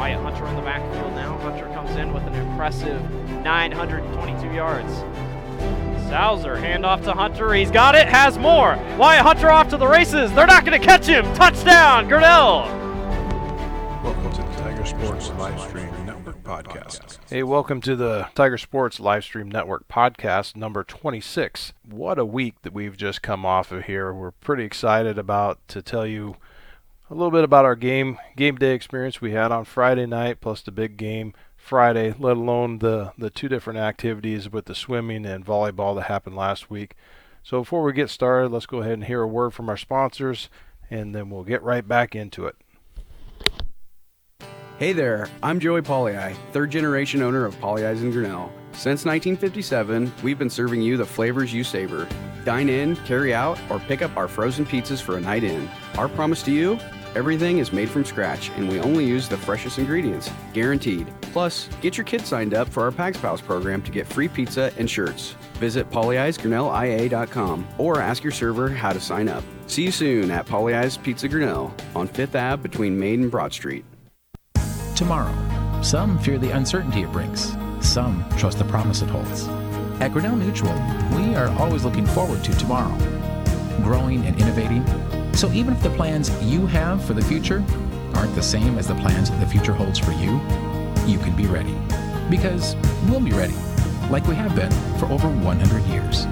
[0.00, 1.36] Wyatt Hunter on the backfield now.
[1.40, 3.02] Hunter comes in with an impressive
[3.44, 4.90] 922 yards.
[6.08, 7.52] Sauser, handoff to Hunter.
[7.52, 8.78] He's got it, has more.
[8.96, 10.32] Wyatt Hunter off to the races.
[10.32, 11.30] They're not going to catch him.
[11.34, 12.62] Touchdown, Grinnell.
[14.02, 17.18] Welcome to the Tiger Sports Live Stream Network podcast.
[17.28, 21.74] Hey, welcome to the Tiger Sports Livestream Network podcast number 26.
[21.86, 24.14] What a week that we've just come off of here.
[24.14, 26.36] We're pretty excited about to tell you
[27.10, 30.62] a little bit about our game game day experience we had on Friday night plus
[30.62, 35.44] the big game Friday, let alone the the two different activities with the swimming and
[35.44, 36.94] volleyball that happened last week.
[37.42, 40.48] So before we get started, let's go ahead and hear a word from our sponsors
[40.88, 42.56] and then we'll get right back into it.
[44.78, 48.50] Hey there, I'm Joey Pagliai, third generation owner of Pagliai's in Grinnell.
[48.72, 52.08] Since 1957, we've been serving you the flavors you savor.
[52.44, 55.68] Dine in, carry out, or pick up our frozen pizzas for a night in.
[55.98, 56.78] Our promise to you
[57.14, 61.12] everything is made from scratch and we only use the freshest ingredients, guaranteed.
[61.32, 64.72] Plus, get your kids signed up for our Pags Pals program to get free pizza
[64.78, 65.34] and shirts.
[65.54, 69.44] Visit pollyi'sgrinnellia.com or ask your server how to sign up.
[69.66, 73.84] See you soon at Pagliai's Pizza Grinnell on 5th Ave between Main and Broad Street.
[74.96, 75.34] Tomorrow.
[75.82, 77.56] Some fear the uncertainty it brings.
[77.80, 79.48] Some trust the promise it holds.
[80.00, 80.74] At Grinnell Mutual,
[81.14, 82.96] we are always looking forward to tomorrow,
[83.82, 84.84] growing and innovating.
[85.34, 87.64] So even if the plans you have for the future
[88.14, 90.40] aren't the same as the plans the future holds for you,
[91.06, 91.74] you can be ready.
[92.28, 92.76] Because
[93.08, 93.54] we'll be ready,
[94.10, 96.26] like we have been for over 100 years.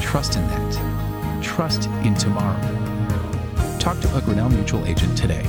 [0.00, 1.42] Trust in that.
[1.42, 2.60] Trust in tomorrow.
[3.78, 5.46] Talk to a Grinnell Mutual agent today.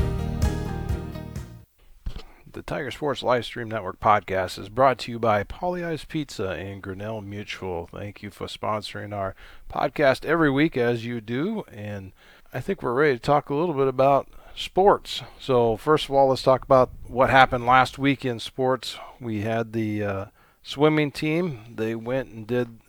[2.51, 7.21] The Tiger Sports Livestream Network podcast is brought to you by Pagliai's Pizza and Grinnell
[7.21, 7.87] Mutual.
[7.91, 9.35] Thank you for sponsoring our
[9.71, 11.63] podcast every week, as you do.
[11.71, 12.13] And
[12.53, 15.21] I think we're ready to talk a little bit about sports.
[15.37, 18.97] So, first of all, let's talk about what happened last week in sports.
[19.19, 20.25] We had the uh,
[20.63, 22.79] swimming team, they went and did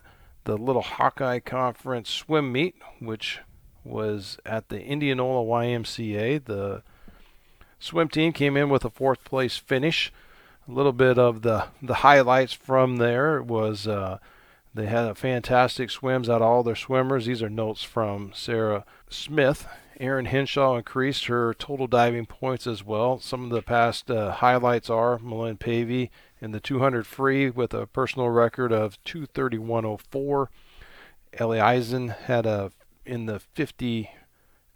[0.45, 3.39] the little Hawkeye Conference swim meet, which
[3.83, 6.45] was at the Indianola YMCA.
[6.45, 6.81] The
[7.79, 10.13] swim team came in with a fourth place finish.
[10.69, 14.19] A little bit of the the highlights from there was uh,
[14.73, 17.25] they had a fantastic swims out of all their swimmers.
[17.25, 19.67] These are notes from Sarah Smith.
[19.99, 23.19] Erin Henshaw increased her total diving points as well.
[23.19, 26.09] Some of the past uh, highlights are Malin Pavey
[26.39, 30.47] in the 200 free with a personal record of 231.04.
[31.33, 32.71] Ellie Eisen had a
[33.05, 34.09] in the 50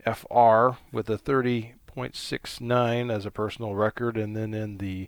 [0.04, 5.08] FR with a 30.69 as a personal record, and then in the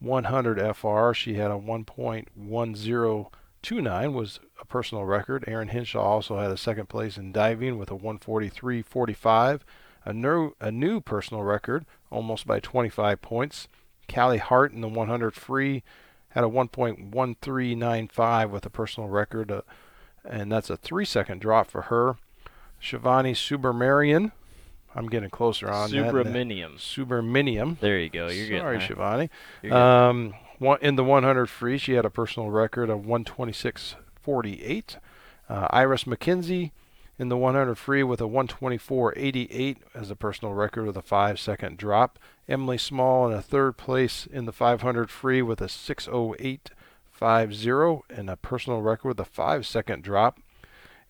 [0.00, 1.58] 100 FR, she had a
[3.66, 5.44] 1.1029 was a personal record.
[5.46, 9.60] Erin Henshaw also had a second place in diving with a 143.45,
[10.04, 13.68] a new a new personal record, almost by 25 points.
[14.12, 15.82] Callie Hart in the 100 free
[16.30, 19.62] had a 1.1395 with a personal record, uh,
[20.24, 22.16] and that's a three-second drop for her.
[22.80, 24.32] Shivani Subramarian
[24.94, 26.74] I'm getting closer on Subramanium.
[26.74, 26.80] that.
[26.80, 27.78] Subramanium.
[27.80, 28.28] There you go.
[28.28, 29.28] You're Sorry, getting Shivani.
[29.62, 34.96] You're Um, in the 100 free, she had a personal record of 126.48.
[35.48, 36.72] Uh, Iris McKenzie
[37.18, 41.78] in the 100 free with a 124.88 as a personal record with a five second
[41.78, 42.18] drop.
[42.48, 48.36] Emily Small in a third place in the 500 free with a 608.50 and a
[48.36, 50.40] personal record with a five second drop.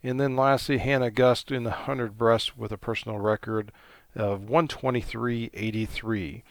[0.02, 3.72] And then lastly, Hannah Gust in the 100 breast with a personal record
[4.14, 6.42] of 123.83.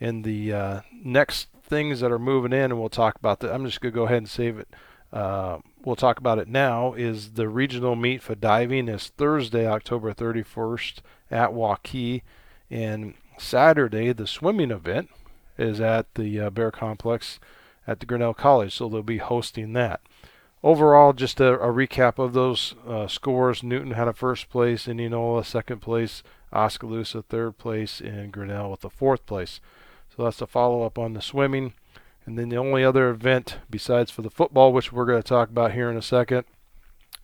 [0.00, 3.50] And the uh, next things that are moving in, and we'll talk about that.
[3.50, 4.68] I'm just going to go ahead and save it.
[5.10, 6.92] Uh, we'll talk about it now.
[6.92, 10.98] Is the regional meet for diving is Thursday, October 31st
[11.30, 12.20] at Waukee,
[12.70, 15.08] and Saturday the swimming event
[15.56, 17.40] is at the uh, Bear Complex
[17.86, 18.76] at the Grinnell College.
[18.76, 20.02] So they'll be hosting that
[20.62, 23.62] overall, just a, a recap of those uh, scores.
[23.62, 26.22] Newton had a first place, Indianola second place,
[26.52, 29.60] Oskaloosa third place, and Grinnell with the fourth place.
[30.14, 31.74] So that's a follow up on the swimming.
[32.24, 35.48] And then the only other event besides for the football, which we're going to talk
[35.48, 36.44] about here in a second,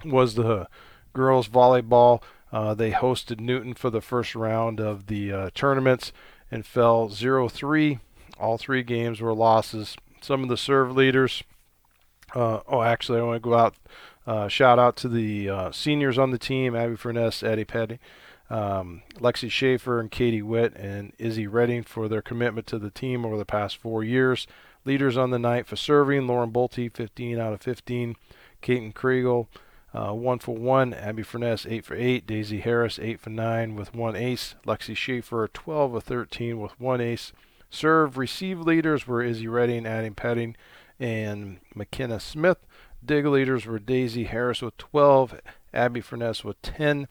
[0.04, 0.66] was the
[1.12, 2.22] girls volleyball.
[2.52, 6.12] Uh, they hosted Newton for the first round of the uh, tournaments
[6.50, 8.00] and fell 0-3.
[8.40, 9.96] All three games were losses.
[10.20, 11.42] Some of the serve leaders
[12.34, 13.74] uh, oh, actually, I want to go out,
[14.26, 17.98] uh, shout out to the uh, seniors on the team Abby Furness, Eddie Petty,
[18.50, 23.24] um, Lexi Schaefer, and Katie Witt, and Izzy Redding for their commitment to the team
[23.24, 24.46] over the past four years.
[24.84, 28.16] Leaders on the night for serving Lauren Bolte, 15 out of 15.
[28.62, 29.48] Kaiten Kriegel,
[29.92, 30.94] uh, 1 for 1.
[30.94, 32.26] Abby Furness, 8 for 8.
[32.26, 34.54] Daisy Harris, 8 for 9 with one ace.
[34.66, 37.32] Lexi Schaefer, 12 of 13 with one ace.
[37.70, 40.56] Serve receive leaders were Izzy Redding, Addie Petting,
[40.98, 42.58] and McKenna Smith.
[43.04, 45.40] Dig leaders were Daisy Harris with 12,
[45.74, 47.08] Abby Furness with 10,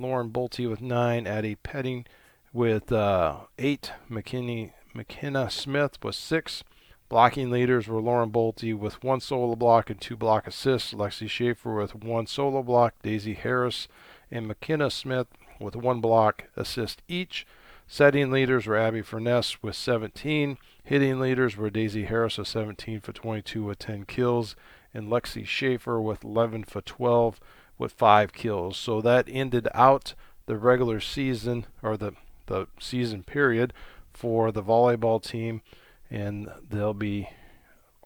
[0.00, 2.06] Lauren Bolte with 9, Addie Petting
[2.52, 6.64] with uh, 8, McKinney, McKenna Smith with 6.
[7.08, 11.74] Blocking leaders were Lauren Bolte with one solo block and two block assists, Lexi Schaefer
[11.74, 13.88] with one solo block, Daisy Harris
[14.30, 15.26] and McKenna Smith
[15.58, 17.46] with one block assist each.
[17.86, 20.56] Setting leaders were Abby Furness with 17.
[20.84, 24.54] Hitting leaders were Daisy Harris with 17 for 22 with 10 kills,
[24.94, 27.40] and Lexi Schaefer with 11 for 12
[27.80, 28.76] with 5 kills.
[28.76, 30.14] So that ended out
[30.46, 32.12] the regular season or the,
[32.46, 33.72] the season period
[34.12, 35.62] for the volleyball team,
[36.10, 37.30] and they'll be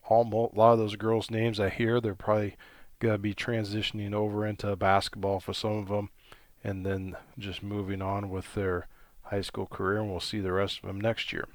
[0.08, 2.00] almost a lot of those girls' names I hear.
[2.00, 2.56] They're probably
[3.00, 6.10] going to be transitioning over into basketball for some of them,
[6.62, 8.86] and then just moving on with their
[9.24, 11.48] high school career, and we'll see the rest of them next year.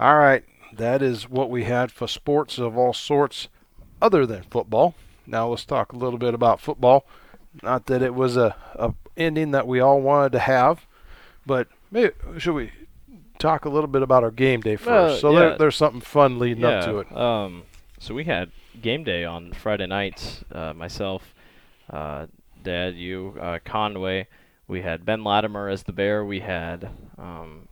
[0.00, 3.48] All right, that is what we had for sports of all sorts
[4.00, 4.94] other than football.
[5.26, 7.04] Now let's talk a little bit about football.
[7.62, 10.86] Not that it was a, a ending that we all wanted to have,
[11.46, 12.70] but maybe should we
[13.38, 14.86] talk a little bit about our game day first?
[14.86, 15.38] Well, so yeah.
[15.38, 17.16] there, there's something fun leading yeah, up to it.
[17.16, 17.62] Um,
[17.98, 18.50] so we had
[18.80, 20.44] game day on Friday nights.
[20.52, 21.34] Uh, myself,
[21.90, 22.26] uh,
[22.62, 24.28] Dad, you, uh, Conway.
[24.66, 26.24] We had Ben Latimer as the bear.
[26.24, 27.68] We had um,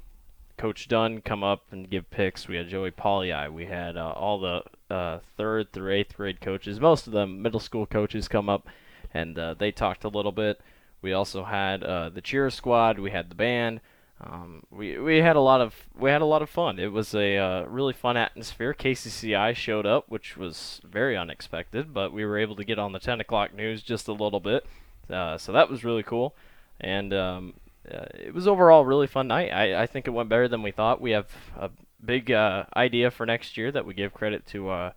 [0.56, 2.48] Coach Dunn come up and give picks.
[2.48, 3.52] We had Joey Pagliai.
[3.52, 4.62] We had uh, all the
[4.92, 8.66] uh, third through eighth grade coaches, most of them middle school coaches, come up
[9.16, 10.60] and uh, they talked a little bit.
[11.02, 12.98] We also had uh, the cheer squad.
[12.98, 13.80] We had the band.
[14.20, 16.78] Um, we we had a lot of we had a lot of fun.
[16.78, 18.72] It was a uh, really fun atmosphere.
[18.74, 22.98] KCCI showed up, which was very unexpected, but we were able to get on the
[22.98, 24.66] 10 o'clock news just a little bit,
[25.10, 26.34] uh, so that was really cool.
[26.80, 27.54] And um,
[27.90, 29.50] uh, it was overall a really fun night.
[29.50, 31.00] I, I think it went better than we thought.
[31.00, 31.28] We have
[31.58, 31.70] a
[32.02, 34.92] big uh, idea for next year that we give credit to uh,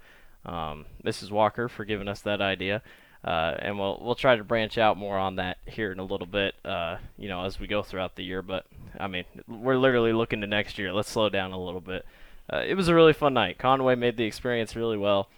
[0.46, 1.30] um, Mrs.
[1.30, 2.82] Walker for giving us that idea.
[3.24, 6.28] Uh, and we'll we'll try to branch out more on that here in a little
[6.28, 8.42] bit, uh, you know, as we go throughout the year.
[8.42, 8.66] But
[8.98, 10.94] I mean, we're literally looking to next year.
[10.94, 12.06] Let's slow down a little bit.
[12.52, 13.58] Uh, it was a really fun night.
[13.58, 15.30] Conway made the experience really well.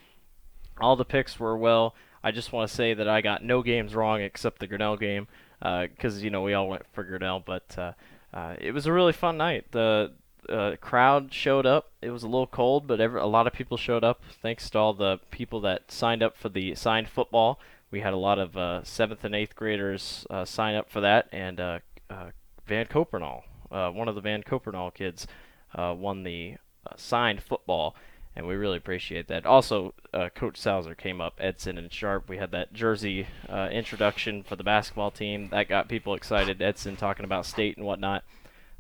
[0.79, 1.95] All the picks were well.
[2.23, 5.27] I just want to say that I got no games wrong except the Grinnell game,
[5.59, 7.41] because you know we all went for Grinnell.
[7.43, 7.93] But uh,
[8.33, 9.65] uh, it was a really fun night.
[9.71, 10.11] The
[10.49, 11.91] uh, crowd showed up.
[12.01, 14.21] It was a little cold, but every, a lot of people showed up.
[14.41, 17.59] Thanks to all the people that signed up for the signed football.
[17.91, 21.27] We had a lot of uh, seventh and eighth graders uh, sign up for that,
[21.31, 21.79] and uh,
[22.09, 22.29] uh,
[22.65, 25.27] Van Copernall, one of the Van Copernall kids,
[25.75, 26.55] won the
[26.95, 27.95] signed football,
[28.33, 29.45] and we really appreciate that.
[29.45, 29.93] Also,
[30.35, 32.29] Coach Sauser came up, Edson and Sharp.
[32.29, 36.61] We had that jersey introduction for the basketball team that got people excited.
[36.61, 38.23] Edson talking about state and whatnot.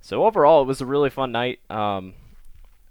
[0.01, 1.59] So overall, it was a really fun night.
[1.69, 2.15] Um,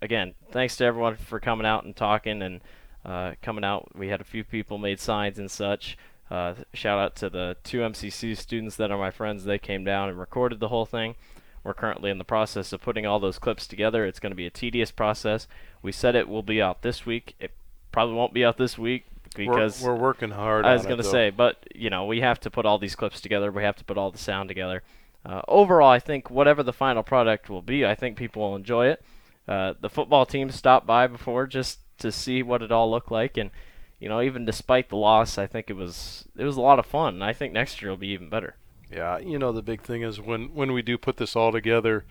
[0.01, 2.61] again, thanks to everyone for coming out and talking and
[3.05, 3.97] uh, coming out.
[3.97, 5.99] We had a few people made signs and such.
[6.31, 9.45] Uh, shout out to the two MCC students that are my friends.
[9.45, 11.17] They came down and recorded the whole thing.
[11.65, 14.07] We're currently in the process of putting all those clips together.
[14.07, 15.47] It's going to be a tedious process.
[15.83, 17.35] We said it will be out this week.
[17.41, 17.51] It
[17.93, 19.05] probably won't be out this week
[19.35, 20.65] because we're, we're working hard.
[20.65, 23.21] I was going to say, but you know, we have to put all these clips
[23.21, 23.51] together.
[23.51, 24.83] We have to put all the sound together.
[25.25, 28.87] Uh, overall, I think whatever the final product will be, I think people will enjoy
[28.87, 29.03] it.
[29.47, 33.37] Uh, the football team stopped by before just to see what it all looked like,
[33.37, 33.51] and
[33.99, 36.87] you know, even despite the loss, I think it was it was a lot of
[36.87, 37.15] fun.
[37.15, 38.57] And I think next year will be even better.
[38.91, 42.05] Yeah, you know the big thing is when when we do put this all together,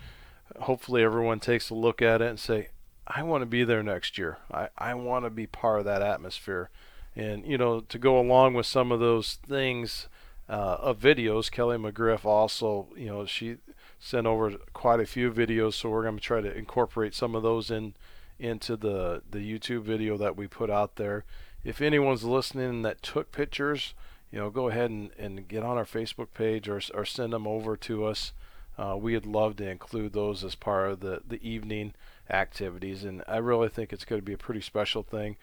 [0.61, 2.69] hopefully everyone takes a look at it and say,
[3.07, 4.37] I want to be there next year.
[4.51, 6.69] I I want to be part of that atmosphere,
[7.15, 10.07] and you know to go along with some of those things
[10.49, 11.51] uh, of videos.
[11.51, 13.57] Kelly McGriff also, you know, she
[13.99, 17.43] sent over quite a few videos, so we're going to try to incorporate some of
[17.43, 17.93] those in
[18.39, 21.25] into the the YouTube video that we put out there.
[21.63, 23.93] If anyone's listening that took pictures,
[24.31, 27.47] you know, go ahead and, and get on our Facebook page or or send them
[27.47, 28.33] over to us.
[28.77, 31.93] Uh, we'd love to include those as part of the, the evening
[32.29, 35.35] activities, and I really think it's going to be a pretty special thing.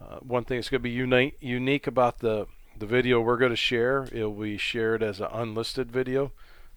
[0.00, 2.46] Uh, one thing that's going to be unique unique about the
[2.78, 6.32] the video we're going to share, it'll be shared as an unlisted video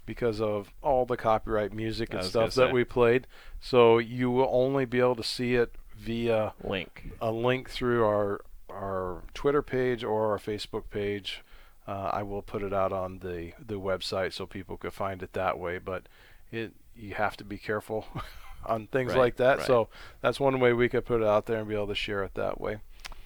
[0.06, 3.28] because of all the copyright music and stuff that we played.
[3.62, 7.12] So you will only be able to see it via Link.
[7.22, 8.42] a link through our
[8.72, 11.42] our Twitter page or our Facebook page.
[11.88, 15.34] Uh, I will put it out on the the website so people could find it
[15.34, 15.78] that way.
[15.80, 16.04] But
[16.52, 18.06] it you have to be careful
[18.66, 19.58] on things Right, like that.
[19.60, 19.68] right.
[19.68, 19.90] So
[20.22, 22.34] that's one way we could put it out there and be able to share it
[22.36, 22.78] that way.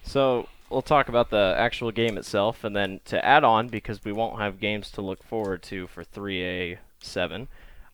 [0.02, 4.12] So we'll talk about the actual game itself, and then to add on, because we
[4.12, 7.46] won't have games to look forward to for 3A7,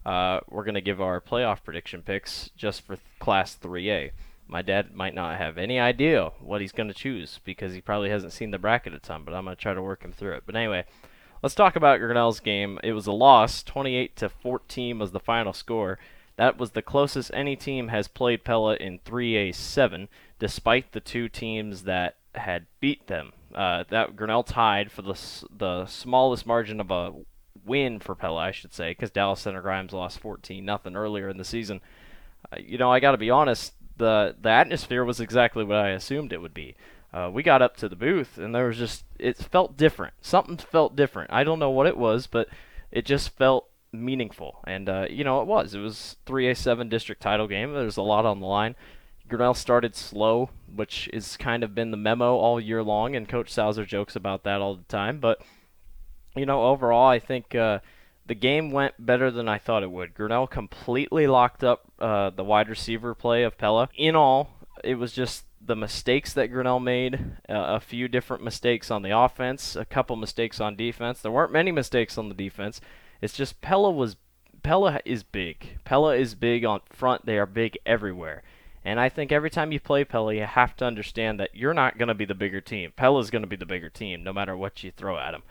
[0.05, 4.13] uh, we're going to give our playoff prediction picks just for Class 3A.
[4.49, 8.11] My dad might not have any idea what he's going to choose because he probably
[8.11, 10.33] hasn't seen the bracket a ton, but I'm going to try to work him through
[10.33, 10.43] it.
[10.47, 10.87] But anyway,
[11.43, 12.81] let's talk about Grinnell's game.
[12.83, 15.99] It was a loss, 28 to 14 was the final score.
[16.37, 20.09] That was the closest any team has played Pella in 3A7,
[20.39, 23.33] despite the two teams that had beat them.
[23.55, 25.19] Uh, that Grinnell tied for the
[25.51, 27.13] the smallest margin of a
[27.65, 31.37] win for Pella, I should say, because Dallas Center Grimes lost 14 nothing earlier in
[31.37, 31.81] the season.
[32.53, 33.75] Uh, you know, I got to be honest.
[33.97, 36.77] The the atmosphere was exactly what I assumed it would be.
[37.13, 40.15] Uh, we got up to the booth and there was just it felt different.
[40.21, 41.33] Something felt different.
[41.33, 42.49] I don't know what it was, but
[42.91, 44.61] it just felt meaningful.
[44.67, 45.75] And uh, you know, it was.
[45.75, 47.73] It was 3A7 district title game.
[47.73, 48.77] There's a lot on the line.
[49.31, 53.53] Grinnell started slow, which has kind of been the memo all year long, and Coach
[53.53, 55.21] Sauser jokes about that all the time.
[55.21, 55.41] But
[56.37, 57.81] you know, overall, I think uh,
[58.27, 60.15] the game went better than I thought it would.
[60.15, 63.89] Grinnell completely locked up uh, the wide receiver play of Pella.
[63.97, 64.51] In all,
[64.85, 67.15] it was just the mistakes that Grinnell made,
[67.49, 71.21] uh, a few different mistakes on the offense, a couple mistakes on defense.
[71.21, 72.81] There weren't many mistakes on the defense.
[73.21, 74.17] It's just Pella was
[74.63, 75.79] Pella is big.
[75.85, 77.27] Pella is big on front.
[77.27, 78.43] They are big everywhere.
[78.85, 81.99] And I think every time you play Pella, you have to understand that you're not
[81.99, 82.93] going to be the bigger team.
[82.97, 85.43] Pella's going to be the bigger team, no matter what you throw at him.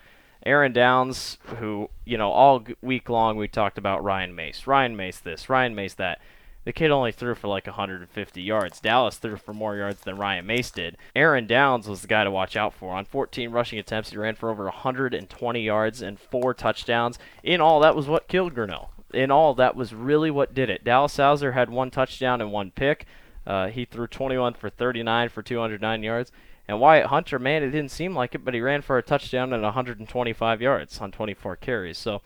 [0.44, 4.66] Aaron Downs, who, you know, all week long we talked about Ryan Mace.
[4.66, 6.20] Ryan Mace this, Ryan Mace that.
[6.64, 8.80] The kid only threw for like 150 yards.
[8.80, 10.98] Dallas threw for more yards than Ryan Mace did.
[11.16, 12.92] Aaron Downs was the guy to watch out for.
[12.92, 17.18] On 14 rushing attempts, he ran for over 120 yards and four touchdowns.
[17.42, 18.90] In all, that was what killed Grinnell.
[19.12, 20.84] In all, that was really what did it.
[20.84, 23.06] Dallas Sauser had one touchdown and one pick.
[23.46, 26.30] Uh, he threw 21 for 39 for 209 yards.
[26.68, 29.52] And Wyatt Hunter, man, it didn't seem like it, but he ran for a touchdown
[29.52, 31.98] and 125 yards on 24 carries.
[31.98, 32.22] So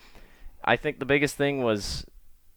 [0.63, 2.05] I think the biggest thing was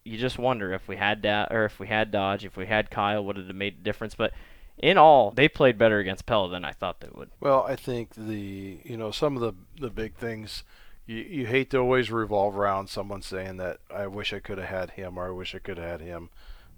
[0.03, 2.91] you just wonder if we had da- or if we had Dodge, if we had
[2.91, 4.15] Kyle, would it have made a difference?
[4.15, 4.33] But
[4.77, 7.29] in all, they played better against Pella than I thought they would.
[7.39, 10.63] Well, I think the you know some of the the big things
[11.09, 14.67] you you hate to always revolve around someone saying that I wish I could have
[14.67, 16.29] had him or I wish I could have had him.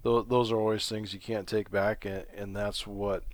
[0.02, 3.24] Those those are always things you can't take back, and, and that's what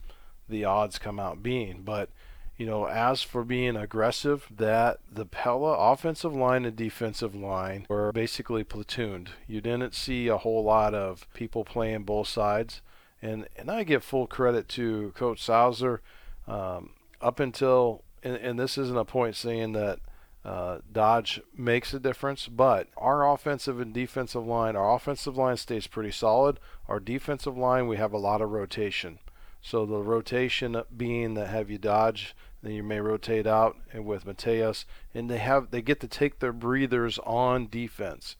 [0.49, 1.83] the odds come out being.
[1.83, 2.11] But
[2.57, 8.11] you know, as for being aggressive, that the Pella offensive line and defensive line were
[8.11, 9.29] basically platooned.
[9.47, 12.83] You didn't see a whole lot of people playing both sides,
[13.23, 16.01] and and I give full credit to Coach Sauser.
[16.49, 16.91] Um,
[17.21, 20.01] up until and, and this isn't a point saying that
[20.49, 25.87] uh, Dodge makes a difference, but our offensive and defensive line, our offensive line stays
[25.87, 26.59] pretty solid.
[26.89, 29.19] Our defensive line, we have a lot of rotation.
[29.61, 34.25] So the rotation being that have you Dodge, then you may rotate out and with
[34.25, 38.37] Mateus, and they have they get to take their breathers on defense.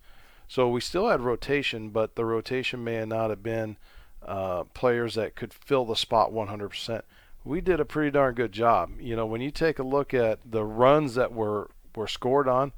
[0.49, 3.77] So we still had rotation, but the rotation may not have been
[4.27, 7.03] uh, players that could fill the spot 100%.
[7.45, 8.93] We did a pretty darn good job.
[8.99, 12.73] You know, when you take a look at the runs that were were scored on,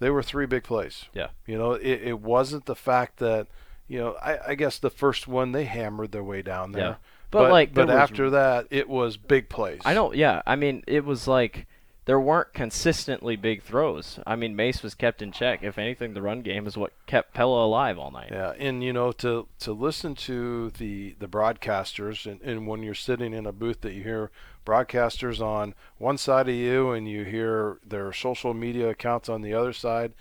[0.00, 1.06] they were three big plays.
[1.14, 1.28] Yeah.
[1.46, 3.46] You know, it, it wasn't the fact that,
[3.88, 6.82] you know, I, I guess the first one they hammered their way down there.
[6.82, 6.94] Yeah.
[7.30, 9.80] But, like, but there was- after that, it was big plays.
[9.84, 10.14] I don't.
[10.14, 11.66] Yeah, I mean, it was like
[12.06, 14.18] there weren't consistently big throws.
[14.26, 15.62] I mean, Mace was kept in check.
[15.62, 18.28] If anything, the run game is what kept Pella alive all night.
[18.30, 22.94] Yeah, and you know to to listen to the the broadcasters, and, and when you're
[22.94, 24.30] sitting in a booth that you hear
[24.66, 29.54] broadcasters on one side of you, and you hear their social media accounts on the
[29.54, 30.12] other side,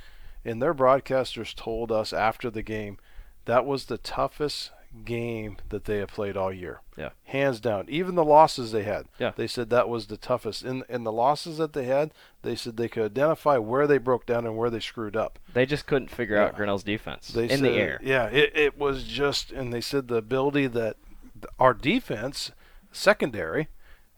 [0.46, 2.98] and their broadcasters told us after the game
[3.46, 4.72] that was the toughest
[5.05, 6.81] game that they have played all year.
[6.97, 7.09] Yeah.
[7.25, 7.85] Hands down.
[7.89, 9.07] Even the losses they had.
[9.19, 9.31] Yeah.
[9.35, 10.63] They said that was the toughest.
[10.63, 12.12] In in the losses that they had,
[12.43, 15.39] they said they could identify where they broke down and where they screwed up.
[15.53, 16.57] They just couldn't figure out Yeah.
[16.57, 18.00] Grinnell's defense They in said, the air.
[18.03, 20.97] Yeah, it, it was just, and they said the ability that
[21.59, 22.51] our defense,
[22.91, 23.67] secondary,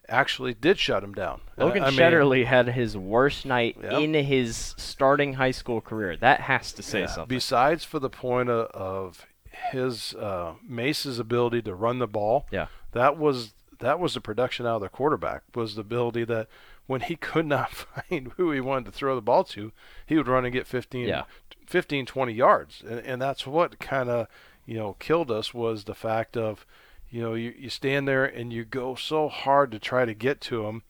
[0.08, 1.42] actually did shut him down.
[1.58, 3.92] Logan I mean, Shetterly had his worst night Yep.
[3.94, 6.16] in his starting high school career.
[6.18, 7.36] That has to say yeah, something.
[7.36, 9.26] Besides for the point of, of
[9.72, 12.68] his uh, Mace's ability to run the ball, Yeah.
[12.92, 15.44] that was that was the production out of the quarterback.
[15.54, 16.48] Was the ability that
[16.88, 17.72] when he could not
[18.10, 19.72] find who he wanted to throw the ball to,
[20.06, 21.24] he would run and get 15, Yeah.
[21.68, 24.28] 15 20 yards, and, and that's what kind of
[24.66, 26.66] you know killed us was the fact of
[27.10, 30.40] you know you, you stand there and you go so hard to try to get
[30.42, 30.84] to him,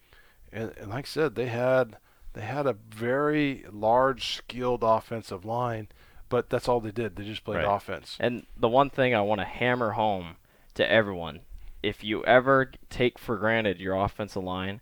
[0.52, 1.98] and, and like I said, they had
[2.34, 5.88] they had a very large skilled offensive line,
[6.30, 7.16] but that's all they did.
[7.16, 7.76] They just played Right.
[7.76, 8.18] offense.
[8.20, 10.38] And the one thing I want to hammer home
[10.76, 11.42] to everyone
[11.84, 14.82] if you ever take for granted your offensive line,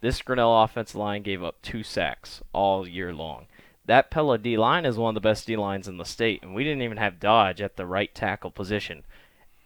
[0.00, 3.46] this Grinnell offensive line gave up two sacks all year long.
[3.86, 6.54] that Pella D line is one of the best D lines in the state, and
[6.54, 9.04] we didn't even have Dodge at the right tackle position.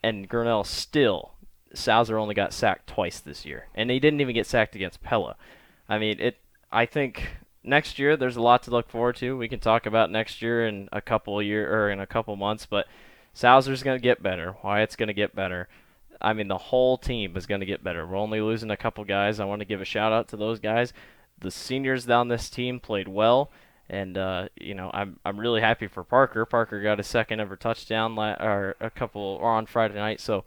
[0.03, 1.35] And Grinnell still,
[1.73, 5.37] Sauser only got sacked twice this year, and he didn't even get sacked against Pella.
[5.89, 6.39] I mean, it.
[6.73, 7.29] I think
[7.65, 9.37] next year there's a lot to look forward to.
[9.37, 12.67] We can talk about next year in a couple year or in a couple months,
[12.67, 12.87] but
[13.35, 14.57] Sauser's going to get better.
[14.65, 15.69] Wyatt's going to get better.
[16.21, 18.07] I mean, the whole team is going to get better.
[18.07, 19.39] We're only losing a couple guys.
[19.39, 20.93] I want to give a shout out to those guys.
[21.39, 23.53] The seniors down this team played well,
[23.89, 26.45] and uh, you know I'm I'm really happy for Parker.
[26.45, 30.21] Parker got his second ever touchdown la- or a couple or on Friday night.
[30.21, 30.45] So,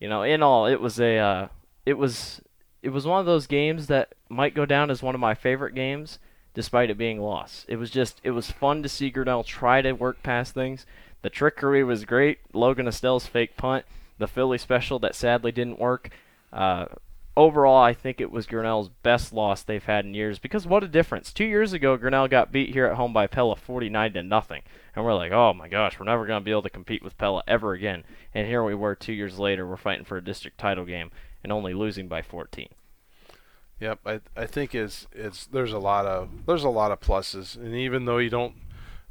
[0.00, 1.48] you know, in all, it was a uh,
[1.86, 2.40] it was
[2.82, 5.76] it was one of those games that might go down as one of my favorite
[5.76, 6.18] games,
[6.54, 7.66] despite it being lost.
[7.68, 10.86] It was just it was fun to see Grinnell try to work past things.
[11.22, 12.38] The trickery was great.
[12.52, 13.84] Logan Estelle's fake punt
[14.18, 16.10] the Philly special that sadly didn't work.
[16.52, 16.86] Uh,
[17.36, 20.88] overall, I think it was Grinnell's best loss they've had in years because what a
[20.88, 21.32] difference.
[21.32, 24.62] Two years ago, Grinnell got beat here at home by Pella 49 to nothing,
[24.94, 27.18] and we're like, oh my gosh, we're never going to be able to compete with
[27.18, 28.04] Pella ever again.
[28.32, 31.10] And here we were two years later, we're fighting for a district title game
[31.42, 32.68] and only losing by 14.
[33.80, 37.56] Yep, I I think it's it's there's a lot of there's a lot of pluses,
[37.56, 38.54] and even though you don't,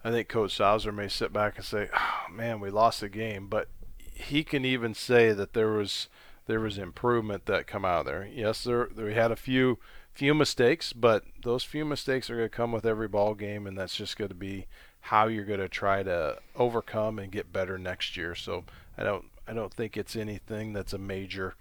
[0.04, 3.48] I think Coach Sauser may sit back and say, oh, "Man, we lost the game,"
[3.48, 3.68] but
[3.98, 6.08] he can even say that there was
[6.48, 8.28] there was improvement that come out of there.
[8.32, 9.80] Yes, there, there we had a few
[10.14, 13.78] few mistakes, but those few mistakes are going to come with every ball game, and
[13.78, 14.68] that's just going to be
[15.08, 18.36] how you're going to try to overcome and get better next year.
[18.36, 18.64] So
[18.98, 21.56] I don't I don't think it's anything that's a major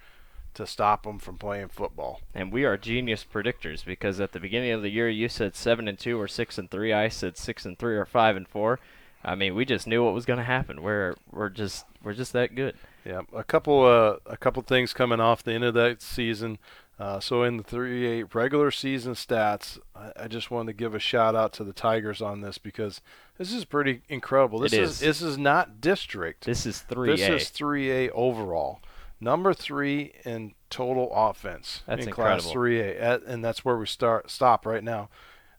[0.55, 2.21] to stop them from playing football.
[2.35, 5.89] And we are genius predictors because at the beginning of the year you said seven
[5.89, 6.93] and two or six and three.
[6.93, 8.79] I said six and three or five and four.
[9.25, 10.83] I mean, we just knew what was going to happen.
[10.83, 12.75] We're we're just we're just that good.
[13.05, 16.59] Yeah, a couple uh, a couple things coming off the end of that season.
[16.99, 20.95] Uh, so in the three eight regular season stats, I, I, just wanted to give
[20.95, 23.01] a shout out to the Tigers on this because
[23.39, 24.61] this is pretty incredible.
[24.61, 24.91] This is.
[24.91, 26.45] is this is not district.
[26.45, 27.17] This is 3A.
[27.17, 28.81] This is 3A overall.
[29.23, 32.43] Number three in total offense that's in incredible.
[32.43, 35.11] Class 3A, and that's where we start stop right now.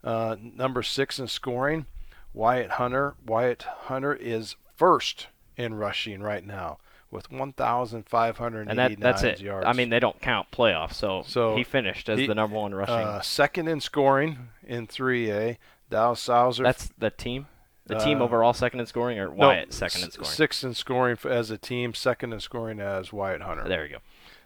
[0.03, 1.85] Uh, number six in scoring.
[2.33, 3.15] Wyatt Hunter.
[3.25, 9.39] Wyatt Hunter is first in rushing right now with 1,589 and that, that's it.
[9.39, 9.65] yards.
[9.65, 12.75] I mean, they don't count playoffs, so, so he finished as he, the number one
[12.75, 12.95] rushing.
[12.95, 15.57] Uh, second in scoring in 3A.
[15.89, 16.63] Dow Sauser.
[16.63, 17.45] That's the team.
[17.85, 20.29] The team uh, overall second in scoring, or Wyatt no, second in scoring.
[20.29, 23.67] Sixth in scoring as a team, second in scoring as Wyatt Hunter.
[23.67, 23.97] There you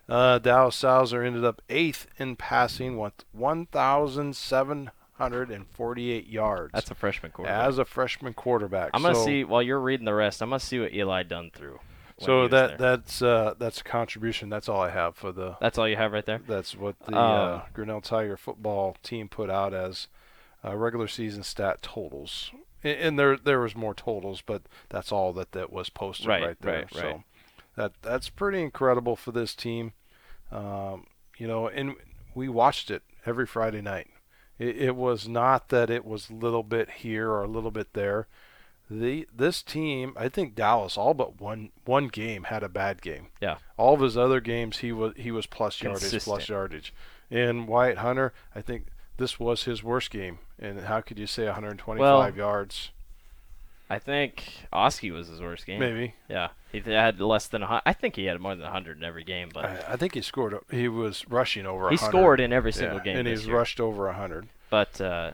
[0.08, 0.13] go.
[0.13, 6.71] Uh, Dow Sauser ended up eighth in passing with 1,700 148 yards.
[6.73, 7.67] That's a freshman quarterback.
[7.67, 8.91] As a freshman quarterback.
[8.93, 10.41] I'm gonna so, see while you're reading the rest.
[10.41, 11.80] I'm gonna see what Eli done through.
[12.19, 14.50] So that that's uh, that's a contribution.
[14.50, 15.56] That's all I have for the.
[15.60, 16.41] That's all you have right there.
[16.47, 20.08] That's what the Um, uh, Grinnell Tiger football team put out as
[20.65, 22.52] uh, regular season stat totals.
[22.88, 26.43] And, and there there was more totals, but that's all that that was posted Right,
[26.43, 26.73] right, there.
[26.76, 27.21] right, so right.
[27.76, 29.93] that that's pretty incredible for this team.
[30.52, 31.95] Um, you know, and
[32.34, 34.08] we watched it every Friday night.
[34.60, 37.93] It, it was not that it was a little bit here or a little bit
[37.93, 38.28] there.
[38.89, 43.28] The this team, I think Dallas, all but one one game had a bad game.
[43.41, 43.58] Yeah.
[43.76, 46.23] All of his other games, he was he was plus yardage, Consistent.
[46.23, 46.93] plus yardage.
[47.30, 48.88] And Wyatt Hunter, I think
[49.18, 50.40] this was his worst game.
[50.60, 52.92] And how could you say 125 Well, yards?
[53.90, 55.80] I think Oski was his worst game.
[55.80, 56.14] Maybe.
[56.30, 57.82] Yeah, he had less than a.
[57.86, 60.22] I think he had more than hundred in every game, but I, I think he
[60.22, 60.56] scored.
[60.70, 61.90] He was rushing over.
[61.90, 62.08] he 100.
[62.10, 63.18] scored in every single Yeah, game.
[63.20, 63.56] and he's year.
[63.56, 64.50] rushed over 100.
[64.70, 65.32] But uh,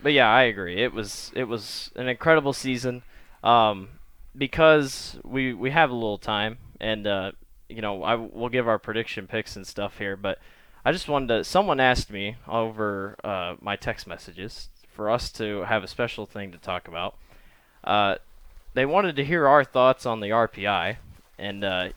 [0.00, 0.80] but yeah, I agree.
[0.84, 3.02] It was it was an incredible season.
[3.42, 3.88] Um,
[4.36, 7.32] because we we have a little time, and uh,
[7.68, 10.16] you know, I we'll give our prediction picks and stuff here.
[10.16, 10.38] But
[10.86, 11.42] I just wanted to.
[11.42, 16.52] Someone asked me over uh, my text messages for us to have a special thing
[16.52, 17.16] to talk about.
[17.82, 18.14] Uh,
[18.72, 20.98] they wanted to hear our thoughts on the RPI,
[21.40, 21.88] and uh,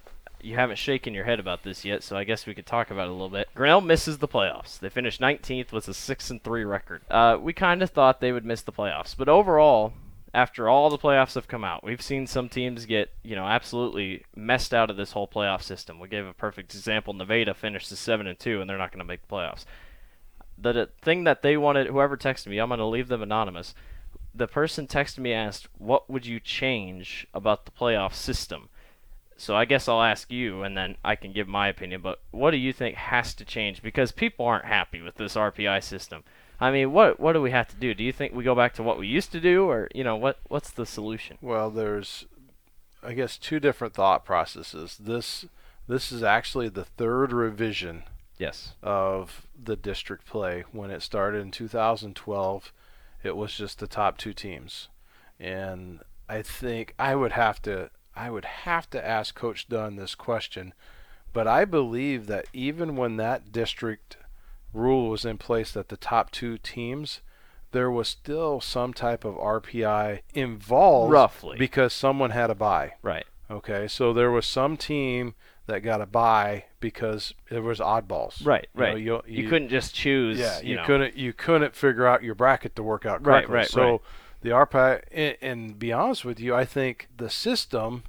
[0.41, 3.03] you haven't shaken your head about this yet, so I guess we could talk about
[3.03, 3.47] it a little bit.
[3.53, 4.79] Grinnell misses the playoffs.
[4.79, 7.03] They finished 19th with a six and three record.
[7.11, 9.93] Uh, we kind of thought they would miss the playoffs, but overall,
[10.33, 14.25] after all the playoffs have come out, we've seen some teams get you know absolutely
[14.35, 15.99] messed out of this whole playoff system.
[15.99, 17.13] We gave a perfect example.
[17.13, 19.65] Nevada finished as seven and two, and they're not going to make the playoffs.
[20.57, 23.73] The, the thing that they wanted, whoever texted me, I'm going to leave them anonymous.
[24.35, 28.69] The person texted me asked, "What would you change about the playoff system?"
[29.37, 32.01] So I guess I'll ask you, and then I can give my opinion.
[32.01, 33.81] But what do you think has to change?
[33.81, 36.23] Because people aren't happy with this RPI system.
[36.61, 37.93] I mean, what what do we have to do?
[37.93, 40.15] Do you think we go back to what we used to do, or you know,
[40.15, 41.37] what what's the solution?
[41.41, 42.25] Well, there's,
[43.03, 44.97] I guess, two different thought processes.
[44.99, 45.45] This
[45.87, 48.03] this is actually the third revision
[48.37, 48.73] Yes.
[48.83, 50.63] of the district play.
[50.71, 52.71] When it started in 2012,
[53.23, 54.87] It was just the top two teams,
[55.39, 60.13] and I think I would have to I would have to ask Coach Dunn this
[60.15, 60.73] question,
[61.33, 64.17] but I believe that even when that district
[64.73, 67.21] rule was in place that the top two teams,
[67.71, 71.57] there was still some type of RPI involved, Roughly.
[71.57, 72.93] because someone had a buy.
[73.01, 73.25] Right.
[73.51, 75.33] Okay, so there was some team
[75.65, 78.45] that got a buy because there was oddballs.
[78.45, 78.67] Right.
[78.75, 78.97] You know, Right.
[78.97, 80.37] you, You, couldn't just choose.
[80.39, 80.85] Yeah, you, you, know.
[80.85, 81.15] couldn't.
[81.17, 83.55] You couldn't figure out your bracket to work out Right, correctly.
[83.55, 84.01] right, so right.
[84.41, 88.03] the RPI, and, and be honest with you, I think the system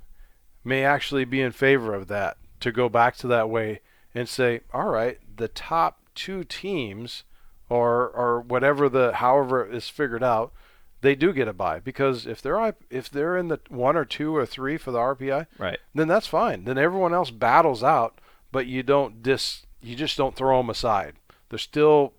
[0.64, 3.80] may actually be in favor of that to go back to that way
[4.14, 7.24] and say, all right, the top two teams,
[7.68, 10.52] or or whatever the however is figured out,
[11.00, 14.34] they do get a buy because if they're if they're in the one or two
[14.36, 15.78] or three for the RPI, Right.
[15.94, 16.64] then that's fine.
[16.64, 18.18] Then everyone else battles out,
[18.52, 21.14] but you don't dis you just don't throw them aside.
[21.48, 22.12] They're still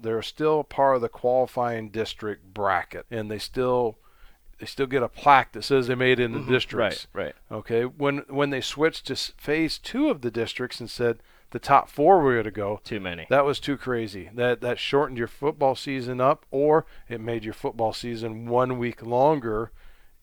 [0.00, 3.98] they're still part of the qualifying district bracket, and they still
[4.58, 7.06] they still get a plaque that says they made it in the districts.
[7.06, 7.18] Mm-hmm.
[7.18, 7.34] Right.
[7.50, 7.58] Right.
[7.58, 7.82] Okay.
[7.84, 11.18] When when they switched to phase two of the districts and said
[11.50, 13.26] the top four were to go, Too many.
[13.30, 14.30] that was too crazy.
[14.34, 19.02] That that shortened your football season up, or it made your football season one week
[19.04, 19.70] longer,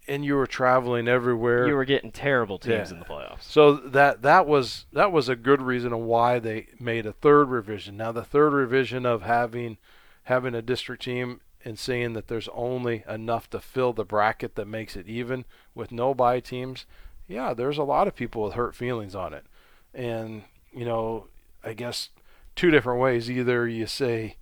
[0.07, 1.67] and you were traveling everywhere.
[1.67, 2.93] you were getting terrible teams Yeah.
[2.95, 3.41] in the playoffs.
[3.41, 7.49] So that that was that was a good reason of why they made a third
[7.49, 7.97] revision.
[7.97, 9.77] Now the third revision of having
[10.25, 14.67] having a district team and saying that there's only enough to fill the bracket that
[14.67, 16.85] makes it even with no bye teams.
[17.27, 19.45] Yeah, there's a lot of people with hurt feelings on it.
[19.91, 20.43] And
[20.75, 21.27] you know,
[21.63, 22.09] I guess
[22.55, 23.29] two different ways.
[23.31, 24.35] Either you say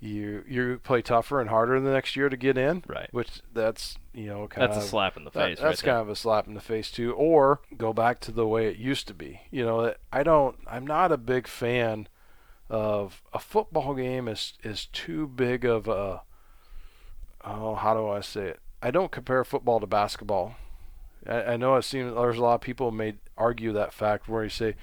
[0.00, 3.08] you you play tougher and harder the next year to get in, Right.
[3.12, 5.58] Which that's you know kind That's of a slap in the that- face.
[5.60, 7.12] that's right kind of a slap in the face too.
[7.14, 9.40] Or go back to the way it used to be.
[9.50, 10.56] You know, I don't.
[10.66, 12.08] I'm not a big fan
[12.68, 14.28] of a football game.
[14.28, 16.22] is is too big of a.
[17.44, 18.60] Oh, how do I say it?
[18.82, 20.56] I don't compare football to basketball.
[21.26, 24.42] I, I know it seems there's a lot of people may argue that fact where
[24.42, 24.74] you say,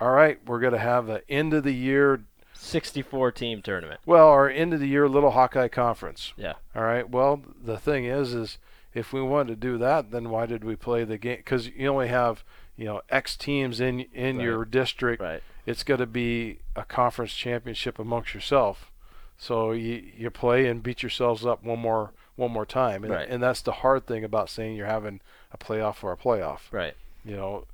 [0.00, 2.20] "All right, we're going to have an end of the year,
[2.54, 4.00] 64 team tournament.
[4.04, 6.54] well, our end of the year little Hawkeye conference." Yeah.
[6.74, 7.08] All right.
[7.08, 8.58] Well, the thing is, is
[8.94, 11.36] if we wanted to do that, then why did we play the game?
[11.38, 12.42] Because you only have,
[12.76, 14.44] you know, X teams in in Right.
[14.44, 15.22] your district.
[15.22, 15.42] Right.
[15.66, 18.90] It's got to be a conference championship amongst yourself.
[19.36, 23.28] So you you play and beat yourselves up one more one more time, and Right.
[23.28, 25.20] and that's the hard thing about saying you're having
[25.52, 26.60] a playoff or a playoff.
[26.72, 26.94] Right.
[27.24, 27.64] You know,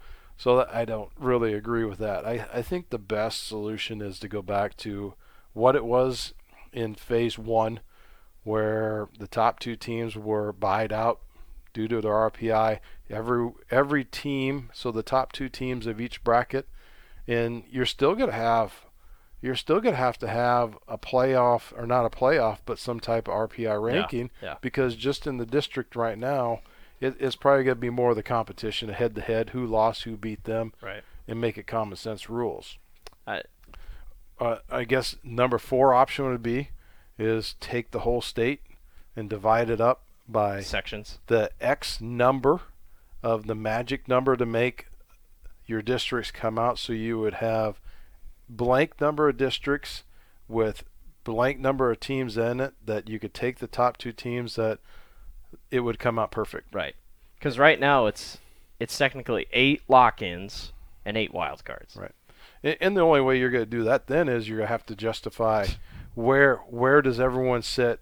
[0.44, 2.26] so that, I don't really agree with that.
[2.26, 5.14] I I think the best solution is to go back to
[5.54, 6.34] what it was
[6.70, 7.80] in phase one,
[8.42, 11.20] where the top two teams were buyed out
[11.72, 12.80] due to their RPI.
[13.08, 16.68] Every every team, so the top two teams of each bracket,
[17.26, 18.84] and you're still gonna have.
[19.40, 22.98] You're still going to have to have a playoff, or not a playoff, but some
[22.98, 24.54] type of RPI ranking, yeah.
[24.62, 26.62] because just in the district right now,
[27.00, 30.04] it, it's probably going to be more of the competition, head to head, who lost,
[30.04, 31.02] who beat them, Right.
[31.28, 32.78] and make it common sense rules.
[33.26, 33.42] I-
[34.40, 36.70] uh, I guess number four option would be
[37.18, 38.62] is take the whole state
[39.14, 41.18] and divide it up by Sections.
[41.28, 42.60] the X number
[43.22, 44.86] of the magic number to make
[45.66, 46.78] your districts come out.
[46.80, 47.80] So you would have
[48.48, 50.02] blank number of districts
[50.48, 50.82] with
[51.22, 54.78] blank number of teams in it that you could take the top two teams that
[55.70, 56.74] it would come out perfect.
[56.74, 56.94] Right.
[57.38, 58.38] Because right now it's
[58.80, 60.72] it's technically eight lock-ins
[61.04, 61.96] and eight wild cards.
[61.96, 62.12] Right.
[62.80, 64.86] And the only way you're going to do that then is you're going to have
[64.86, 65.66] to justify
[66.14, 68.00] where where does everyone sit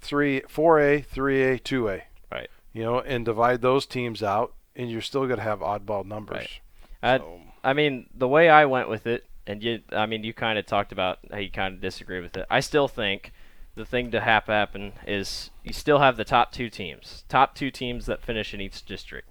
[0.00, 2.04] three, four A, three A, two A.
[2.30, 2.48] Right.
[2.72, 6.36] You know, and divide those teams out, and you're still going to have oddball numbers.
[6.38, 6.60] Right.
[7.02, 10.32] I, So- I mean, the way I went with it, and you, I mean, you
[10.32, 12.46] kind of talked about how you kind of disagree with it.
[12.50, 13.32] I still think
[13.74, 17.70] the thing to have happen is you still have the top two teams, top two
[17.70, 19.28] teams that finish in each district.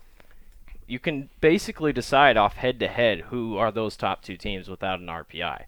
[0.88, 5.00] You can basically decide off head to head who are those top two teams without
[5.00, 5.66] an RPI.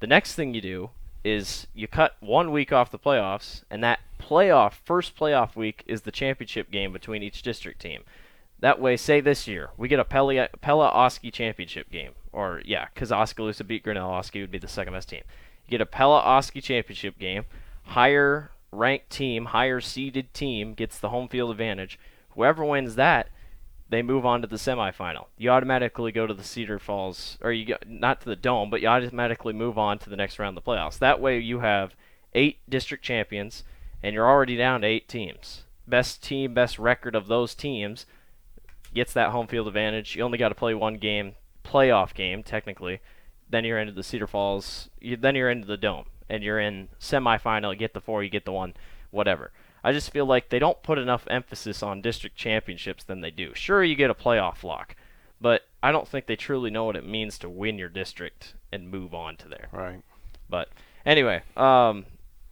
[0.00, 0.90] The next thing you do
[1.22, 6.02] is you cut one week off the playoffs, and that playoff first playoff week is
[6.02, 8.02] the championship game between each district team.
[8.60, 12.88] That way, say this year we get a Pella Pella Oski championship game, or yeah,
[12.92, 15.22] because Oskaloosa beat Grinnell, Oski would be the second best team.
[15.66, 17.44] You get a Pella Oski championship game.
[17.90, 21.98] Higher ranked team, higher seeded team gets the home field advantage.
[22.30, 23.28] Whoever wins that,
[23.88, 25.26] they move on to the semifinal.
[25.36, 28.80] You automatically go to the Cedar Falls, or you go not to the Dome, but
[28.80, 30.98] you automatically move on to the next round of the playoffs.
[30.98, 31.96] That way, you have
[32.32, 33.64] eight district champions,
[34.02, 35.64] and you're already down to eight teams.
[35.88, 38.06] Best team, best record of those teams
[38.94, 40.14] gets that home field advantage.
[40.14, 43.00] You only got to play one game, playoff game technically.
[43.48, 44.88] Then you're into the Cedar Falls.
[45.00, 47.72] You, then you're into the Dome, and you're in semifinal.
[47.72, 48.74] You get the four, you get the one.
[49.10, 49.50] whatever.
[49.82, 53.52] I just feel like they don't put enough emphasis on district championships than they do.
[53.54, 54.94] Sure, you get a playoff lock,
[55.40, 58.90] but I don't think they truly know what it means to win your district and
[58.90, 59.68] move on to there.
[59.72, 60.02] Right.
[60.48, 60.68] But
[61.04, 62.04] anyway, um,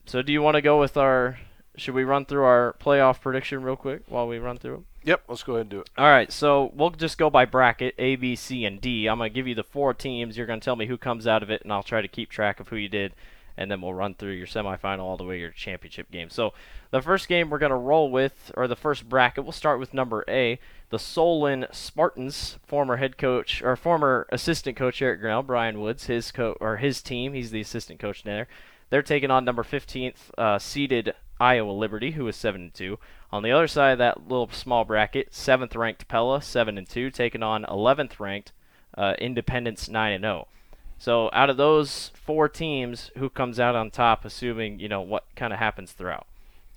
[0.06, 1.38] so do you want to go with our?
[1.76, 4.86] Should we run through our playoff prediction real quick while we run through them?
[5.04, 5.22] Yep.
[5.28, 5.90] Let's go ahead and do it.
[5.96, 9.06] All right, so we'll just go by bracket A, B, C, and D.
[9.06, 10.36] I'm gonna give you the four teams.
[10.36, 12.58] You're gonna tell me who comes out of it, and I'll try to keep track
[12.58, 13.12] of who you did,
[13.58, 16.30] and then we'll run through your semifinal all the way to your championship game.
[16.30, 16.54] So
[16.90, 20.24] the first game we're gonna roll with, or the first bracket, we'll start with number
[20.28, 22.56] A, the Solon Spartans.
[22.64, 27.02] Former head coach or former assistant coach Eric Grinnell, Brian Woods, his co or his
[27.02, 27.34] team.
[27.34, 28.46] He's the assistant coach there.
[28.90, 32.98] They're taking on number 15th uh, seeded Iowa Liberty, who is seven and two.
[33.30, 37.10] On the other side of that little small bracket, seventh ranked Pella, seven and two,
[37.10, 38.52] taking on 11th ranked
[38.96, 40.48] uh, Independence, nine and zero.
[40.98, 45.24] So out of those four teams, who comes out on top, assuming you know what
[45.36, 46.26] kind of happens throughout?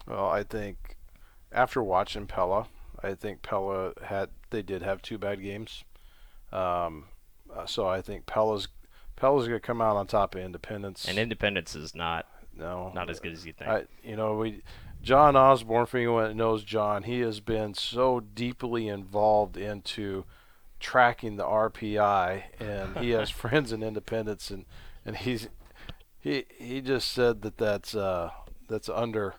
[0.07, 0.97] Well, I think
[1.51, 2.67] after watching Pella,
[3.03, 5.83] I think Pella had they did have two bad games.
[6.51, 7.05] Um,
[7.53, 8.67] uh, so I think Pella's
[9.15, 11.05] Pella's going to come out on top of Independence.
[11.07, 13.69] And Independence is not no, not as good as you think.
[13.69, 14.61] I, you know, we
[15.01, 20.25] John Osborne, for anyone that knows John, he has been so deeply involved into
[20.81, 24.65] tracking the RPI, and he has friends in Independence, and
[25.05, 25.47] and he's
[26.19, 28.31] he he just said that that's uh
[28.67, 29.35] that's under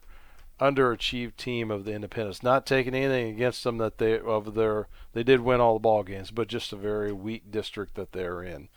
[0.60, 2.42] underachieved team of the Independence.
[2.42, 6.02] Not taking anything against them that they of their they did win all the ball
[6.02, 8.68] games, but just a very weak district that they're in.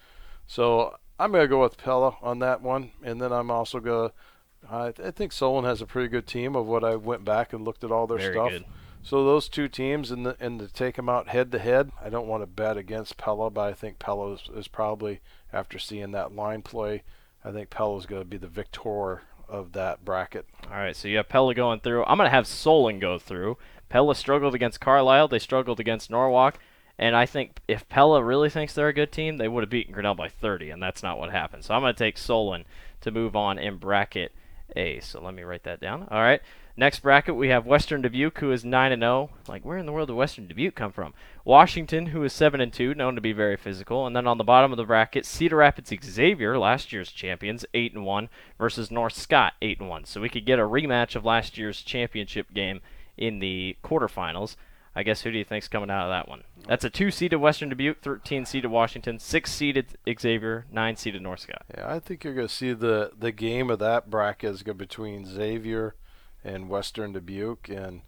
[0.48, 4.12] So I'm gonna go with Pella on that one, and then I'm also gonna.
[4.70, 7.64] I, I think Solon has a pretty good team of what I went back and
[7.64, 8.50] looked at all their Very stuff.
[8.50, 8.66] good.
[9.06, 12.10] So those two teams, and the, and to take them out head to head, I
[12.10, 15.22] don't want to bet against Pella, but I think Pella is, is probably
[15.54, 17.04] after seeing that line play,
[17.44, 20.48] I think Pella is going to be the victor of that bracket.
[20.72, 22.04] All right, so you have Pella going through.
[22.06, 23.60] I'm going to have Solon go through.
[23.90, 25.28] Pella struggled against Carlisle.
[25.28, 26.58] They struggled against Norwalk.
[26.98, 29.94] And I think if Pella really thinks they're a good team, they would have beaten
[29.94, 31.64] Grinnell by 30, and that's not what happened.
[31.64, 32.66] So I'm going to take Solon
[33.02, 34.32] to move on in bracket
[34.76, 35.00] A.
[35.02, 36.08] So let me write that down.
[36.10, 36.42] All right.
[36.78, 39.30] Next bracket, we have Western Dubuque, who is 9 and 0.
[39.48, 41.14] Like, where in the world did Western Dubuque come from?
[41.46, 44.06] Washington, who is 7 and 2, known to be very physical.
[44.06, 47.94] And then on the bottom of the bracket, Cedar Rapids Xavier, last year's champions, 8
[47.94, 50.04] and 1, versus North Scott, 8 and 1.
[50.04, 52.82] So we could get a rematch of last year's championship game
[53.16, 54.58] in the quarterfinals.
[54.98, 56.44] I guess who do you think's coming out of that one?
[56.68, 61.64] That's a two-seeded Western Dubuque, 13-seeded Washington, six-seeded Xavier, nine-seeded North Scott.
[61.78, 64.78] Yeah, I think you're going to see the the game of that bracket is going
[64.78, 65.96] between Xavier
[66.46, 68.02] and Western Dubuque, and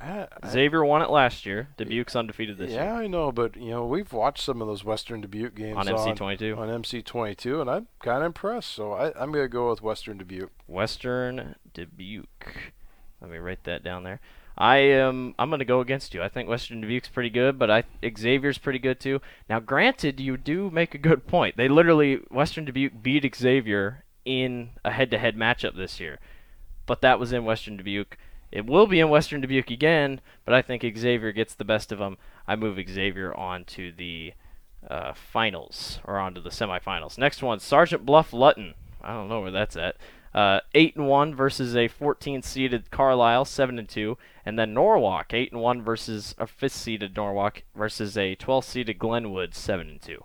[0.00, 1.68] I, I- Xavier won it last year.
[1.76, 4.66] Dubuque's undefeated this yeah, year Yeah, I know, but you know we've watched some of
[4.66, 6.56] those Western Dubuque games on MC22.
[6.56, 8.70] on MC22, and I'm kind of impressed.
[8.70, 10.50] So I, I'm going to go with Western Dubuque.
[10.66, 12.72] Western Dubuque.
[13.20, 14.20] Let me write that down there.
[14.56, 15.34] I am.
[15.38, 16.22] I'm going to go against you.
[16.22, 19.20] I think Western Dubuque's pretty good, but I Xavier's pretty good too.
[19.48, 21.56] Now, granted, you do make a good point.
[21.56, 26.18] They literally Western Dubuque beat Xavier in a head-to-head matchup this year,
[26.86, 28.16] but that was in Western Dubuque.
[28.50, 31.98] It will be in Western Dubuque again, but I think Xavier gets the best of
[31.98, 32.18] them.
[32.46, 34.34] I move Xavier on to the
[34.88, 37.16] uh, finals or onto the semifinals.
[37.16, 38.74] Next one, Sergeant Bluff Luton.
[39.00, 39.96] I don't know where that's at.
[40.34, 44.16] Uh, eight and one versus a 14-seeded Carlisle, seven and two,
[44.46, 49.88] and then Norwalk, eight and one versus a fifth-seeded Norwalk versus a 12-seeded Glenwood, seven
[49.88, 50.24] and two.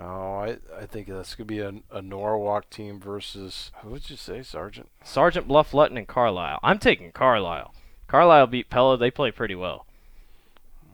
[0.00, 4.10] Oh, I I think that's going to be a, a Norwalk team versus who would
[4.10, 4.88] you say, Sergeant?
[5.04, 6.58] Sergeant Bluff Luton and Carlisle.
[6.62, 7.74] I'm taking Carlisle.
[8.08, 8.96] Carlisle beat Pella.
[8.96, 9.86] They play pretty well.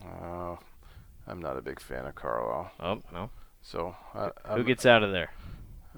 [0.05, 0.57] Uh,
[1.27, 3.31] I'm not a big fan of Carlisle, Oh no,
[3.63, 5.33] so I, who gets out of there?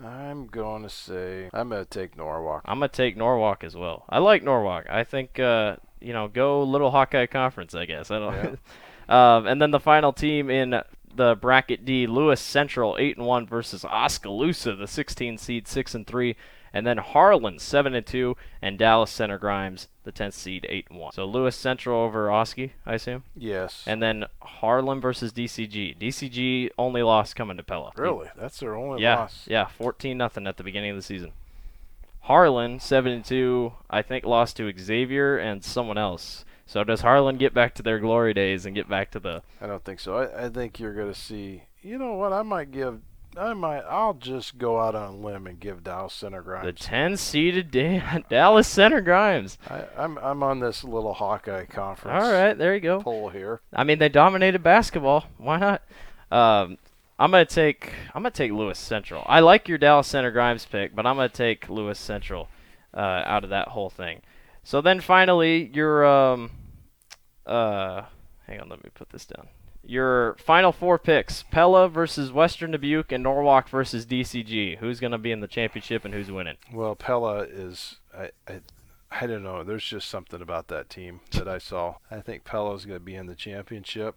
[0.02, 2.62] I'm going to say I'm going to take Norwalk.
[2.64, 4.04] I'm gonna take Norwalk as well.
[4.08, 4.86] I like Norwalk.
[4.88, 7.74] I think uh, you know, go Little Hawkeye Conference.
[7.74, 8.58] I guess I don't.
[9.08, 10.80] um, and then the final team in
[11.14, 16.06] the bracket D, Lewis Central, eight and one versus Oskaloosa, the 16 seed, six and
[16.06, 16.36] three,
[16.74, 20.98] and then Harlan, seven and two, and Dallas Center Grimes, the 10th seed, eight and
[20.98, 21.12] one.
[21.12, 23.84] So Lewis Central over Oski, I assume, Yes.
[23.86, 25.94] and then Harlan versus DCG.
[25.98, 27.92] DCG only lost coming to Pella.
[27.96, 29.44] really, that's their only Yeah, loss.
[29.46, 31.32] yeah, fourteen nothing at the beginning of the season.
[32.22, 36.44] Harlan seven and two, I think lost to Xavier and someone else.
[36.72, 39.42] So does Harlan get back to their glory days and get back to the?
[39.60, 40.16] I don't think so.
[40.16, 41.64] I, I think you're going to see.
[41.82, 42.32] You know what?
[42.32, 42.98] I might give.
[43.36, 43.80] I might.
[43.80, 47.70] I'll just go out on a limb and give Dallas Center Grimes The 10 seeded
[47.70, 49.58] Da- Dallas Center Grimes.
[49.68, 52.24] I, I'm I'm on this little Hawkeye conference.
[52.24, 53.02] All right, there you go.
[53.02, 53.60] Poll here.
[53.70, 55.26] I mean, they dominated basketball.
[55.36, 55.82] Why not?
[56.30, 56.78] Um,
[57.18, 59.24] I'm gonna take I'm gonna take Lewis Central.
[59.26, 62.48] I like your Dallas Center Grimes pick, but I'm gonna take Lewis Central
[62.94, 64.22] uh, out of that whole thing.
[64.64, 66.50] So then finally, your um,
[67.46, 68.02] uh,
[68.46, 69.48] hang on, let me put this down.
[69.84, 74.78] Your final four picks: Pella versus Western Dubuque and Norwalk versus DCG.
[74.78, 76.56] Who's gonna be in the championship and who's winning?
[76.72, 78.60] Well, Pella is I, I
[79.10, 79.62] I don't know.
[79.62, 81.96] There's just something about that team that I saw.
[82.10, 84.16] I think Pella's going to be in the championship.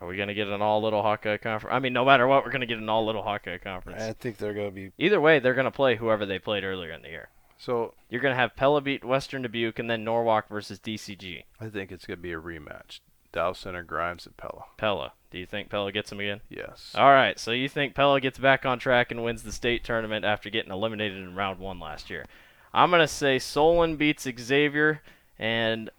[0.00, 1.74] Are we gonna get an all little Hawkeye conference?
[1.74, 4.00] I mean, no matter what, we're gonna get an all little Hawkeye conference.
[4.00, 6.92] I think they're going to be Either way, they're gonna play whoever they played earlier
[6.92, 7.30] in the year.
[7.58, 7.94] So.
[8.08, 11.44] You're gonna have Pella beat Western Dubuque and then Norwalk versus DCG.
[11.60, 13.00] I think it's going to be a rematch.
[13.32, 14.64] Dallas Center Grimes and Pella.
[14.76, 15.12] Pella.
[15.30, 16.40] Do you think Pella gets him again?
[16.48, 16.94] Yes.
[16.94, 20.24] All right, so you think Pella gets back on track and wins the state tournament
[20.24, 22.24] after getting eliminated in round one last year?
[22.72, 25.02] I'm gonna say Solon beats Xavier
[25.38, 25.90] and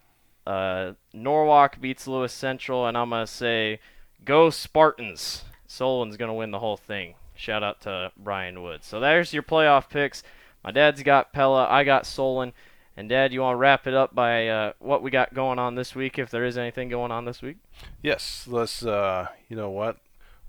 [0.48, 3.80] uh, Norwalk beats Lewis Central, and I'm gonna say
[4.26, 5.44] go Spartans.
[5.68, 7.14] Solon's gonna win the whole thing.
[7.36, 8.88] Shout out to Brian Woods.
[8.88, 10.24] So there's your playoff picks.
[10.70, 12.54] My dad's got Pella, I got Solon,
[12.96, 15.74] and Dad, you want to wrap it up by uh, what we got going on
[15.74, 17.58] this week, if there is anything going on this week?
[18.04, 18.46] Yes.
[18.48, 18.86] Let's.
[18.86, 19.98] Uh, you know what?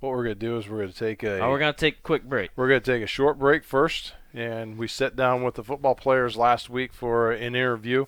[0.00, 1.40] What we're going to do is we're going to take a.
[1.40, 2.50] Oh, we're gonna take a quick break.
[2.54, 5.94] We're going to take a short break first, and we sat down with the football
[5.94, 8.04] players last week for an interview.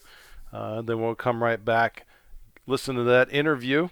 [0.53, 2.05] Uh, then we'll come right back,
[2.67, 3.89] listen to that interview,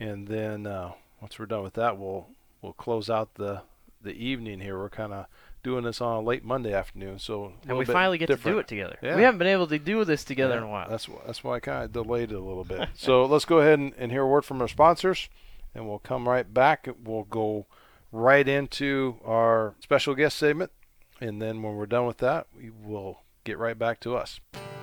[0.00, 2.26] and then uh, once we're done with that, we'll
[2.60, 3.62] we'll close out the
[4.02, 4.76] the evening here.
[4.76, 5.26] We're kind of
[5.62, 8.66] doing this on a late Monday afternoon, so And we finally get to do it
[8.66, 8.98] together.
[9.02, 9.16] Yeah.
[9.16, 10.88] We haven't been able to do this together in a while.
[10.88, 12.88] That's wh- that's why I kind of delayed it a little bit.
[12.94, 15.28] so let's go ahead and, and hear a word from our sponsors,
[15.74, 16.88] and we'll come right back.
[17.04, 17.66] We'll go
[18.10, 20.72] right into our special guest segment,
[21.20, 24.40] and then when we're done with that, we will get right back to us.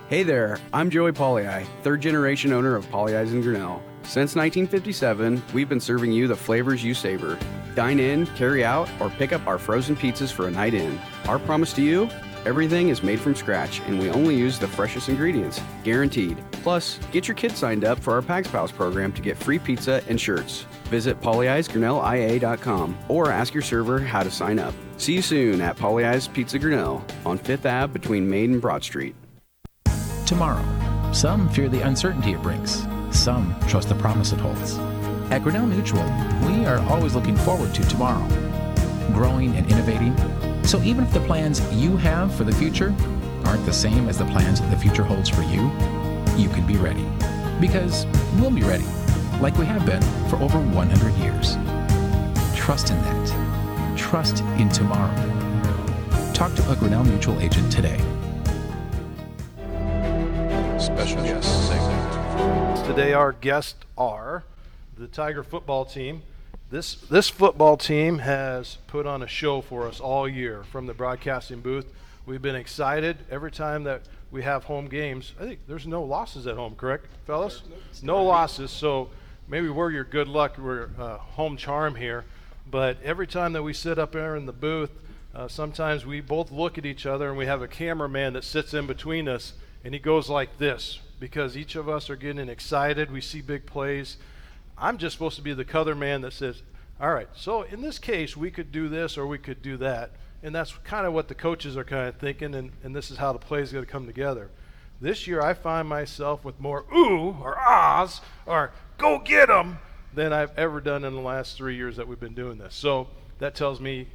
[0.09, 3.81] Hey there, I'm Joey Pagliai, third generation owner of Pagliai's in Grinnell.
[4.03, 7.37] Since 1957, we've been serving you the flavors you savor.
[7.75, 10.99] Dine in, carry out, or pick up our frozen pizzas for a night in.
[11.27, 12.09] Our promise to you
[12.45, 16.43] everything is made from scratch, and we only use the freshest ingredients, guaranteed.
[16.63, 20.01] Plus, get your kids signed up for our Pags Pals program to get free pizza
[20.07, 20.65] and shirts.
[20.85, 24.73] Visit polyeyesgrinnellia.com or ask your server how to sign up.
[24.97, 29.15] See you soon at Pagliai's Pizza Grinnell on 5th Ave between Main and Broad Street.
[30.25, 30.65] Tomorrow.
[31.13, 32.85] Some fear the uncertainty it brings.
[33.11, 34.77] Some trust the promise it holds.
[35.31, 36.03] At Grinnell Mutual,
[36.47, 38.25] we are always looking forward to tomorrow,
[39.13, 40.15] growing and innovating.
[40.63, 42.93] So even if the plans you have for the future
[43.45, 45.71] aren't the same as the plans the future holds for you,
[46.37, 47.05] you can be ready.
[47.59, 48.05] Because
[48.39, 48.85] we'll be ready,
[49.41, 51.57] like we have been for over 100 years.
[52.55, 53.97] Trust in that.
[53.97, 55.13] Trust in tomorrow.
[56.33, 57.99] Talk to a Grinnell Mutual agent today.
[60.79, 62.08] Special guest segment.
[62.85, 64.43] Today, our guests are
[64.97, 66.23] the Tiger football team.
[66.71, 70.93] This this football team has put on a show for us all year from the
[70.93, 71.85] broadcasting booth.
[72.25, 75.33] We've been excited every time that we have home games.
[75.39, 77.63] I think there's no losses at home, correct, fellas?
[78.03, 78.71] No losses.
[78.71, 79.09] So
[79.47, 80.57] maybe we're your good luck.
[80.57, 82.25] We're uh, home charm here.
[82.69, 84.91] But every time that we sit up there in the booth,
[85.33, 88.73] uh, sometimes we both look at each other and we have a cameraman that sits
[88.73, 93.11] in between us and he goes like this because each of us are getting excited.
[93.11, 94.17] We see big plays.
[94.77, 96.61] I'm just supposed to be the color man that says,
[97.01, 100.11] all right, so in this case, we could do this or we could do that.
[100.41, 103.17] And that's kind of what the coaches are kind of thinking, and, and this is
[103.17, 104.49] how the play is going to come together.
[105.01, 109.79] This year, I find myself with more ooh or ahs or go get 'em
[110.13, 112.75] than I've ever done in the last three years that we've been doing this.
[112.75, 113.07] So
[113.39, 114.07] that tells me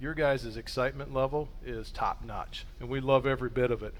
[0.00, 3.94] your guys' excitement level is top notch, and we love every bit of it.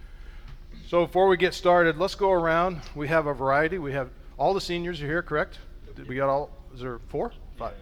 [0.89, 2.81] So before we get started, let's go around.
[2.95, 3.79] We have a variety.
[3.79, 5.59] We have all the seniors are here, correct?
[5.97, 6.51] Did we got all?
[6.75, 7.33] Is there four?
[7.57, 7.75] Five.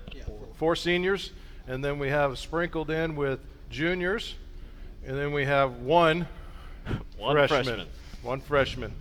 [0.55, 1.33] Four seniors,
[1.67, 4.37] and then we have sprinkled in with juniors,
[5.05, 6.29] and then we have one
[7.19, 7.65] One freshman.
[7.65, 7.87] freshman.
[8.23, 8.93] One freshman.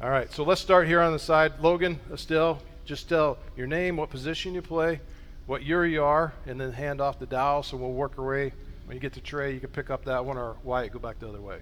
[0.00, 1.52] All right, so let's start here on the side.
[1.60, 5.00] Logan, Estelle, just tell your name, what position you play,
[5.46, 7.62] what year you are, and then hand off the dial.
[7.62, 8.52] So we'll work our way.
[8.86, 11.18] When you get to Trey, you can pick up that one, or Wyatt, go back
[11.18, 11.58] the other way.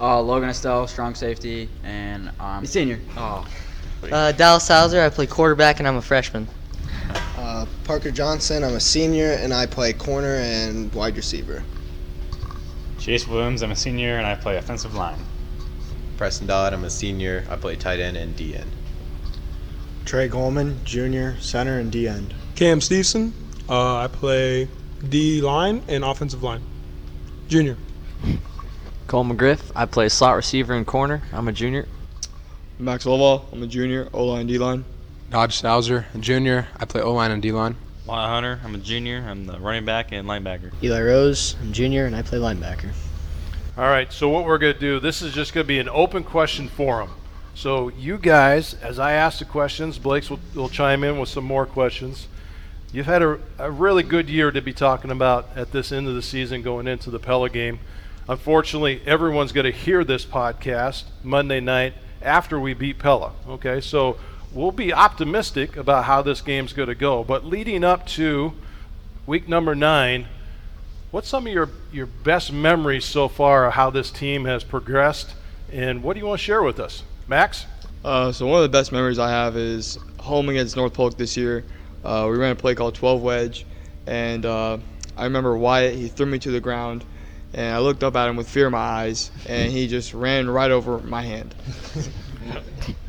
[0.00, 3.00] Uh, Logan Estelle, strong safety, and um, senior.
[3.16, 3.46] Oh,
[4.12, 6.46] Uh, Dallas Sauser, I play quarterback and I'm a freshman.
[7.36, 11.64] Uh, Parker Johnson, I'm a senior and I play corner and wide receiver.
[13.00, 15.18] Chase Williams, I'm a senior and I play offensive line.
[16.16, 17.44] Preston Dodd, I'm a senior.
[17.48, 18.70] I play tight end and D end.
[20.04, 22.34] Trey Goldman, junior, center, and D end.
[22.56, 23.32] Cam Stevenson.
[23.68, 24.68] Uh, I play
[25.08, 26.62] D line and offensive line.
[27.48, 27.76] Junior.
[29.08, 29.72] Cole McGriff.
[29.74, 31.22] I play slot receiver and corner.
[31.32, 31.88] I'm a junior.
[32.78, 33.42] Max Loval.
[33.52, 34.84] I'm a junior, O line, D line.
[35.30, 36.68] Dodge Sauser, a junior.
[36.76, 37.74] I play O line and D line.
[38.04, 38.60] Wyatt Hunter.
[38.62, 39.24] I'm a junior.
[39.26, 40.72] I'm the running back and linebacker.
[40.82, 41.56] Eli Rose.
[41.60, 42.90] I'm junior and I play linebacker.
[43.78, 45.88] All right, so what we're going to do, this is just going to be an
[45.88, 47.10] open question forum.
[47.54, 51.44] So you guys, as I ask the questions, Blake's will, will chime in with some
[51.44, 52.28] more questions.
[52.92, 56.14] You've had a, a really good year to be talking about at this end of
[56.14, 57.80] the season going into the Pella game.
[58.28, 63.32] Unfortunately, everyone's going to hear this podcast Monday night after we beat Pella.
[63.48, 64.18] Okay, so
[64.52, 67.24] we'll be optimistic about how this game's going to go.
[67.24, 68.52] But leading up to
[69.26, 70.26] week number nine,
[71.10, 75.34] what's some of your, your best memories so far of how this team has progressed,
[75.72, 77.04] and what do you want to share with us?
[77.28, 77.64] Max?
[78.04, 81.34] Uh, so one of the best memories I have is home against North Polk this
[81.34, 81.64] year.
[82.04, 83.64] Uh, we ran a play called 12 wedge,
[84.06, 84.76] and uh,
[85.16, 85.94] I remember Wyatt.
[85.94, 87.06] He threw me to the ground,
[87.54, 90.48] and I looked up at him with fear in my eyes, and he just ran
[90.48, 91.54] right over my hand.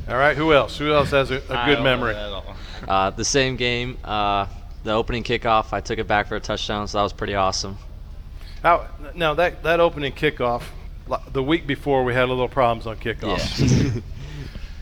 [0.07, 0.77] All right, who else?
[0.77, 2.15] Who else has a, a good memory?
[2.87, 4.47] Uh, the same game, uh,
[4.83, 7.77] the opening kickoff, I took it back for a touchdown, so that was pretty awesome.
[8.63, 10.63] How, now that that opening kickoff,
[11.31, 14.03] the week before we had a little problems on kickoffs.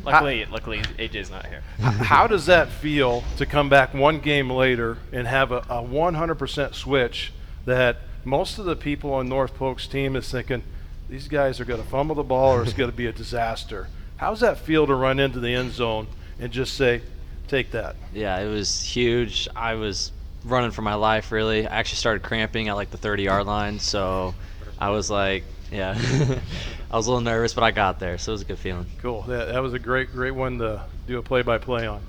[0.07, 1.61] Luckily, luckily AJ's not here.
[1.79, 6.73] How does that feel to come back one game later and have a, a 100%
[6.73, 7.33] switch
[7.65, 7.97] that
[8.27, 10.61] most of the people on North Polk's team is thinking
[11.09, 13.87] these guys are going to fumble the ball or it's going to be a disaster?
[14.17, 16.07] How's that feel to run into the end zone
[16.37, 17.01] and just say,
[17.47, 17.95] take that?
[18.13, 19.47] Yeah, it was huge.
[19.55, 20.11] I was
[20.43, 21.65] running for my life, really.
[21.65, 24.35] I actually started cramping at like the 30 yard line, so
[24.77, 25.97] I was like, yeah.
[26.91, 28.87] I was a little nervous, but I got there, so it was a good feeling.
[29.01, 29.21] Cool.
[29.23, 32.01] That, that was a great, great one to do a play by play on.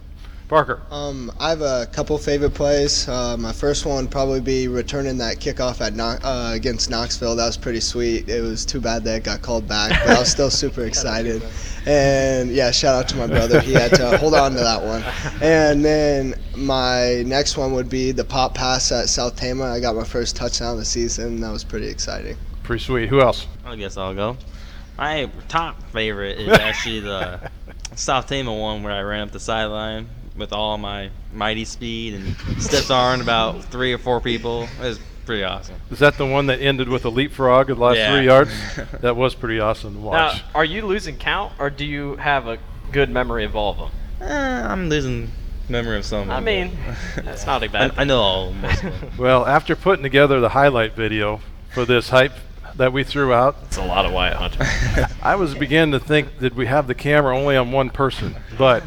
[0.49, 0.81] Parker.
[0.91, 3.07] Um, I have a couple favorite plays.
[3.07, 7.37] Uh, my first one would probably be returning that kickoff at Kno- uh, against Knoxville.
[7.37, 8.31] That was pretty sweet.
[8.31, 11.43] It was too bad that it got called back, but I was still super excited.
[11.85, 13.61] And yeah, shout out to my brother.
[13.61, 15.05] He had to hold on to that one.
[15.43, 19.65] And then my next one would be the pop pass at South Tama.
[19.65, 21.41] I got my first touchdown of the season.
[21.41, 22.39] That was pretty exciting.
[22.63, 23.11] Pretty sweet.
[23.11, 23.47] Who else?
[23.67, 24.39] I guess I'll go.
[24.97, 27.51] My top favorite is actually the
[27.97, 30.09] South Tama one where I ran up the sideline
[30.39, 34.63] with all my mighty speed and steps on about three or four people.
[34.81, 35.75] It was pretty awesome.
[35.91, 38.15] Is that the one that ended with a leapfrog at the last Yeah.
[38.17, 38.51] three yards?
[39.01, 40.43] that was pretty awesome to Now, watch.
[40.55, 42.59] are you losing count, or do you have a
[42.93, 43.91] good memory of all of them?
[44.29, 45.31] Eh, I'm losing
[45.69, 46.31] memory of some.
[46.31, 46.73] I mean,
[47.17, 48.93] that's not a bad I, I know all of them.
[49.19, 51.41] Well, after putting together the highlight video
[51.75, 52.33] for this hype
[52.77, 55.09] that we threw out, It's a lot of Wyatt Hunter.
[55.23, 58.83] I was beginning to think that we have the camera only on one person, but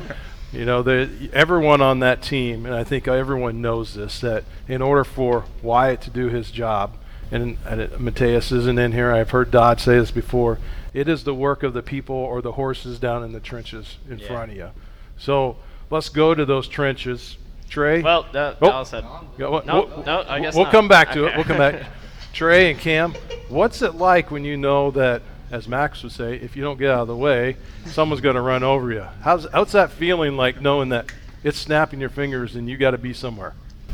[0.51, 4.81] you know, the, everyone on that team, and I think everyone knows this, that in
[4.81, 6.93] order for Wyatt to do his job,
[7.31, 9.11] and, and Mateus isn't in here.
[9.13, 10.59] I've heard Dodd say this before.
[10.93, 14.19] It is the work of the people or the horses down in the trenches in
[14.19, 14.27] Yeah.
[14.27, 14.71] front of you.
[15.17, 15.55] So
[15.89, 17.37] let's go to those trenches.
[17.69, 18.01] Trey.
[18.01, 18.67] Well, uh, Oh.
[18.67, 19.05] Dallas had.
[19.37, 20.73] Yeah, what- No, no, I guess we'll not.
[20.73, 21.35] come back to it.
[21.37, 21.83] We'll come back.
[22.33, 23.13] Trey and Cam,
[23.47, 25.21] what's it like when you know that,
[25.51, 28.41] as Max would say, if you don't get out of the way, someone's going to
[28.41, 29.05] run over you?
[29.21, 31.11] How's how's that feeling like knowing that
[31.43, 33.53] it's snapping your fingers and you got to be somewhere?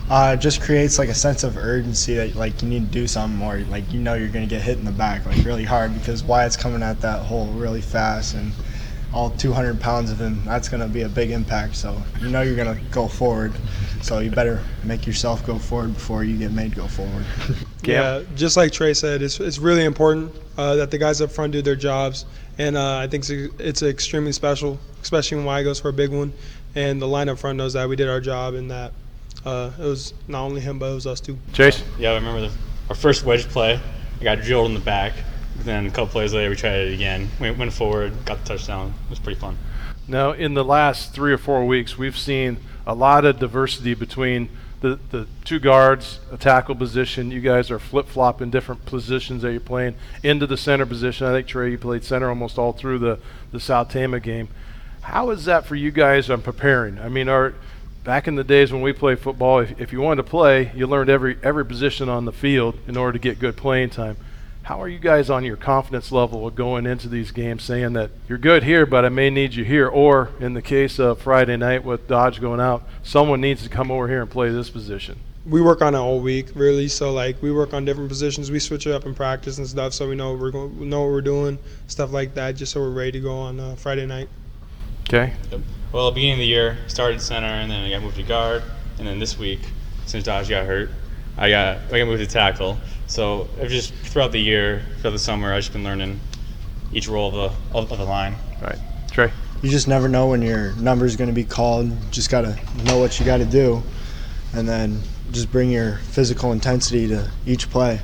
[0.10, 3.08] Uh, it just creates like a sense of urgency that like you need to do
[3.08, 5.94] something or like you know you're gonna get hit in the back like really hard
[5.94, 8.54] because Wyatt's coming at that hole really fast and
[9.14, 12.56] all 200 pounds of him that's gonna be a big impact so you know you're
[12.56, 13.52] gonna go forward
[14.02, 17.26] so you better make yourself go forward before you get made go forward.
[17.84, 21.54] Yeah, just like Trey said, it's, it's really important uh, that the guys up front
[21.54, 22.26] do their jobs,
[22.58, 26.12] and uh, I think it's, it's extremely special, especially when Y goes for a big
[26.12, 26.34] one,
[26.76, 28.92] and the line up front knows that we did our job and that
[29.46, 31.38] uh, it was not only him but it was us too.
[31.54, 31.82] Chase.
[31.98, 32.52] Yeah, I remember the,
[32.90, 33.80] our first wedge play.
[34.20, 35.14] I got drilled in the back.
[35.60, 37.30] Then a couple plays later, we tried it again.
[37.40, 38.94] Went, went forward, got the touchdown.
[39.06, 39.58] It was pretty fun.
[40.08, 42.58] Now, in the last three or four weeks, we've seen
[42.88, 47.32] a lot of diversity between the, the two guards, a tackle position.
[47.32, 51.28] You guys are flip flopping different positions that you're playing into the center position.
[51.28, 53.20] I think Trey, you played center almost all through the
[53.52, 54.48] the South Tama game.
[55.02, 57.00] How is that for you guys on preparing?
[57.00, 57.54] I mean, are
[58.04, 60.88] back in the days when we played football, if, if you wanted to play, you
[60.88, 64.16] learned every every position on the field in order to get good playing time.
[64.68, 68.38] How are you guys on your confidence level going into these games saying that you're
[68.38, 69.88] good here, but I may need you here?
[69.88, 73.90] Or in the case of Friday night with Dodge going out, someone needs to come
[73.90, 75.20] over here and play this position.
[75.46, 76.90] We work on it all week, really.
[76.90, 78.52] So like we work on different positions.
[78.52, 80.86] We switch it up in practice and stuff, so we know what we're going, we
[80.86, 81.58] know what we're doing,
[81.88, 84.28] stuff like that, just so we're ready to go on uh, Friday night.
[85.04, 85.34] Okay.
[85.50, 85.62] Yep.
[85.94, 88.64] Well, beginning of the year, started center, and then I got moved to guard,
[89.00, 89.62] and then this week,
[90.08, 90.90] since Dodge got hurt,
[91.38, 92.78] I got I got moved to tackle.
[93.08, 96.20] So I've just throughout the year, throughout the summer, I've just been learning
[96.94, 98.36] each role of the of, of the line.
[98.62, 98.78] Right.
[99.12, 99.32] Trey.
[99.62, 101.92] You just never know when your number is going to be called.
[102.12, 103.82] Just got to know what you got to do
[104.54, 105.02] and then
[105.32, 108.00] just bring your physical intensity to each play.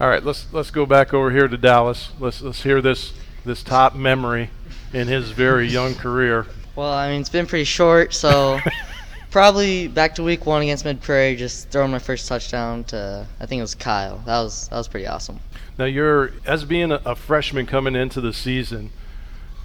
[0.00, 2.10] All right, let's let's go back over here to Dallas.
[2.18, 3.12] Let's let's hear this
[3.44, 4.50] this top memory
[4.92, 6.46] in his very young career.
[6.74, 8.58] Well, I mean, it's been pretty short, so
[9.32, 13.46] probably back to week one against Mid Prairie, just throwing my first touchdown to I
[13.46, 14.18] think it was Kyle.
[14.26, 15.40] That was that was pretty awesome.
[15.78, 18.90] Now you're as being a, freshman coming into the season,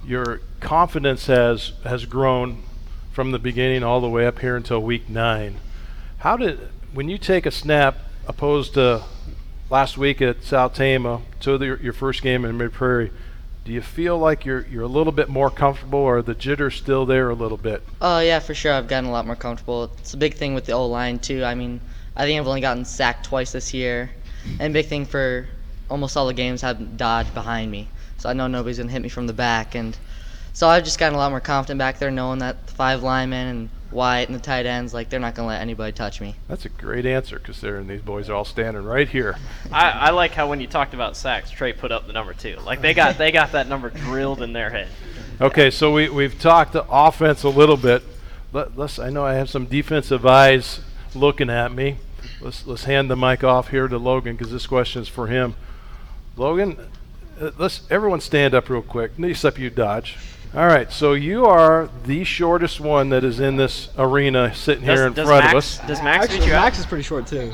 [0.04, 2.62] your confidence has has grown
[3.12, 5.58] from the beginning all the way up here until week nine.
[6.18, 6.58] How did
[6.92, 9.04] when you take a snap opposed to
[9.70, 13.12] last week at South Tama to the, your first game in Mid Prairie?
[13.64, 17.04] Do you feel like you're you're a little bit more comfortable, or the jitter still
[17.04, 17.82] there a little bit?
[18.00, 18.72] Oh yeah, for sure.
[18.72, 19.90] I've gotten a lot more comfortable.
[19.98, 21.44] It's a big thing with the O line too.
[21.44, 21.80] I mean,
[22.16, 24.10] I think I've only gotten sacked twice this year,
[24.58, 25.46] and big thing for
[25.90, 29.08] almost all the games have dodged behind me, so I know nobody's gonna hit me
[29.08, 29.96] from the back, and
[30.52, 33.46] so I've just gotten a lot more confident back there, knowing that the five linemen
[33.46, 36.34] and Wyatt and the tight ends, like they're not gonna let anybody touch me.
[36.46, 39.38] That's a great answer, considering these boys are all standing right here.
[39.72, 42.56] I, I like how when you talked about sacks, Trey put up the number two.
[42.64, 44.88] Like they got they got that number drilled in their head.
[45.40, 48.02] Okay, so we we've talked the offense a little bit.
[48.52, 48.98] Let, let's.
[48.98, 50.80] I know I have some defensive eyes
[51.14, 51.96] looking at me.
[52.40, 55.54] Let's let's hand the mic off here to Logan because this question is for him.
[56.36, 56.78] Logan,
[57.40, 59.12] uh, let's everyone stand up real quick.
[59.18, 60.16] Except you, Dodge.
[60.54, 64.98] All right, so you are the shortest one that is in this arena sitting Does-
[64.98, 65.86] here in does front Max- of us.
[65.88, 66.62] does Max Actually, beat you out?
[66.64, 67.52] Max is pretty short too.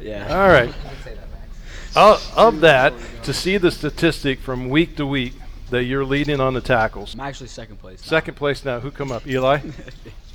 [0.00, 0.26] Yeah.
[0.28, 0.74] All right.
[1.94, 2.92] Of, of that,
[3.24, 5.34] to see the statistic from week to week
[5.70, 7.14] that you're leading on the tackles.
[7.14, 8.00] I'm actually second place.
[8.02, 8.08] now.
[8.08, 8.80] Second place now.
[8.80, 9.26] Who come up?
[9.26, 9.60] Eli?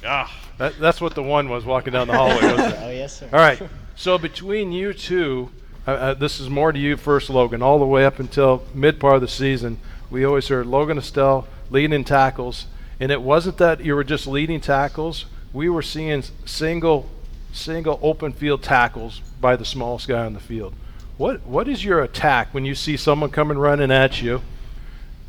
[0.05, 0.31] Ah.
[0.59, 2.79] That, that's what the one was walking down the hallway, wasn't it?
[2.83, 3.27] Oh, yes, sir.
[3.33, 3.59] All right.
[3.95, 5.49] So between you two,
[5.87, 8.99] uh, uh, this is more to you first, Logan, all the way up until mid
[8.99, 9.79] part of the season,
[10.11, 12.67] we always heard Logan Estelle leading in tackles.
[12.99, 15.25] And it wasn't that you were just leading tackles.
[15.53, 17.09] We were seeing single,
[17.53, 20.73] single open field tackles by the smallest guy on the field.
[21.17, 24.41] What What is your attack when you see someone coming running at you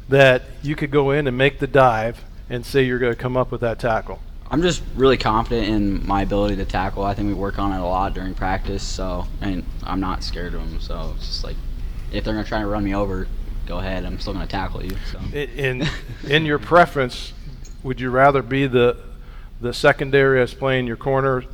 [0.09, 3.36] that you could go in and make the dive and say you're going to come
[3.36, 4.20] up with that tackle?
[4.51, 7.05] I'm just really confident in my ability to tackle.
[7.05, 10.55] I think we work on it a lot during practice, so and I'm not scared
[10.55, 10.80] of them.
[10.80, 11.57] So it's just like
[12.12, 13.28] if they're gonna try to run me over,
[13.69, 14.05] go ahead.
[14.05, 14.97] I'm still gonna tackle you.
[15.12, 15.21] So.
[15.37, 15.87] in
[16.27, 17.35] in your preference,
[17.83, 18.97] would you rather be the
[19.61, 21.45] the secondary as playing your corner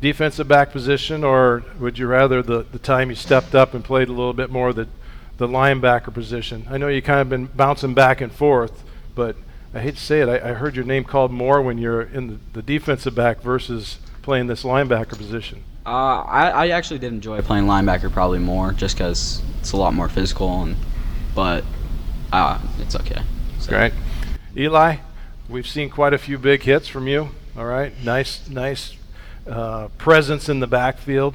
[0.00, 4.08] defensive back position, or would you rather the, the time you stepped up and played
[4.08, 4.88] a little bit more the
[5.36, 6.66] the linebacker position?
[6.70, 8.82] I know you kind of been bouncing back and forth,
[9.14, 9.36] but
[9.74, 12.28] I hate to say it, I, I heard your name called more when you're in
[12.28, 15.62] the, the defensive back versus playing this linebacker position.
[15.84, 19.92] Uh, I, I actually did enjoy playing linebacker probably more, just because it's a lot
[19.92, 20.76] more physical and
[21.34, 21.64] but
[22.32, 23.22] uh, it's okay.
[23.58, 23.70] So.
[23.70, 23.92] Great.
[24.56, 24.96] Eli,
[25.48, 27.30] we've seen quite a few big hits from you.
[27.56, 27.92] All right.
[28.04, 28.96] Nice, nice
[29.46, 31.34] uh, presence in the backfield.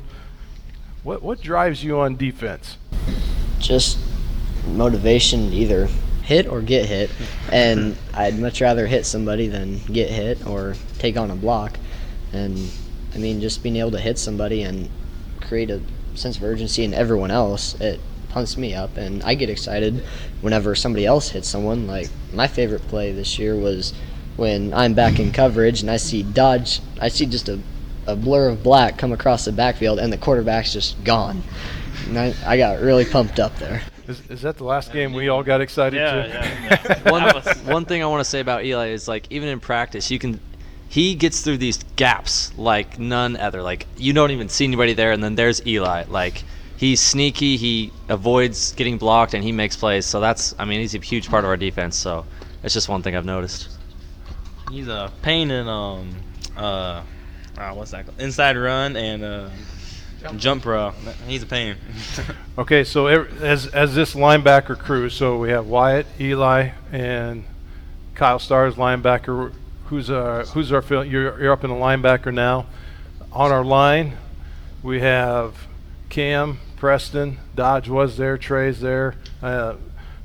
[1.04, 2.78] What, what drives you on defense?
[3.60, 4.00] just
[4.68, 5.88] motivation either
[6.24, 7.10] hit or get hit
[7.52, 11.78] and i'd much rather hit somebody than get hit or take on a block
[12.34, 12.72] and
[13.14, 14.89] i mean just being able to hit somebody and
[15.41, 15.82] create a
[16.16, 20.03] sense of urgency in everyone else it pumps me up and i get excited
[20.41, 23.93] whenever somebody else hits someone like my favorite play this year was
[24.38, 27.59] when i'm back in coverage and i see dodge i see just a,
[28.07, 31.41] a blur of black come across the backfield and the quarterback's just gone
[32.07, 33.82] and I, I got really pumped up there.
[34.07, 36.99] Is, is that the last game we all got excited Yeah, to?
[37.11, 37.23] one,
[37.65, 40.39] one thing I want to say about Eli is like even in practice, you can
[40.88, 43.61] he gets through these gaps like none other.
[43.61, 46.05] Like you don't even see anybody there, and then there's Eli.
[46.07, 46.43] Like
[46.80, 50.05] he's sneaky, he avoids getting blocked, and he makes plays.
[50.05, 51.97] So that's I mean he's a huge part of our defense.
[51.97, 52.25] So
[52.63, 53.69] it's just one thing I've noticed.
[54.71, 56.15] He's a pain in um
[56.55, 57.03] uh,
[57.57, 58.19] uh what's that called?
[58.21, 59.49] inside run and uh
[60.38, 60.91] jump pro.
[61.27, 61.75] He's a pain.
[62.57, 67.45] Okay, so ev- as as this linebacker crew, so we have Wyatt, Eli, and
[68.15, 69.53] Kyle Stars linebacker.
[69.86, 71.05] Who's uh who's our fill?
[71.05, 72.65] You're you're up in the linebacker now.
[73.32, 74.17] On our line,
[74.84, 75.55] we have
[76.09, 79.75] Cam, Preston, Dodge was there, Trey's there, uh,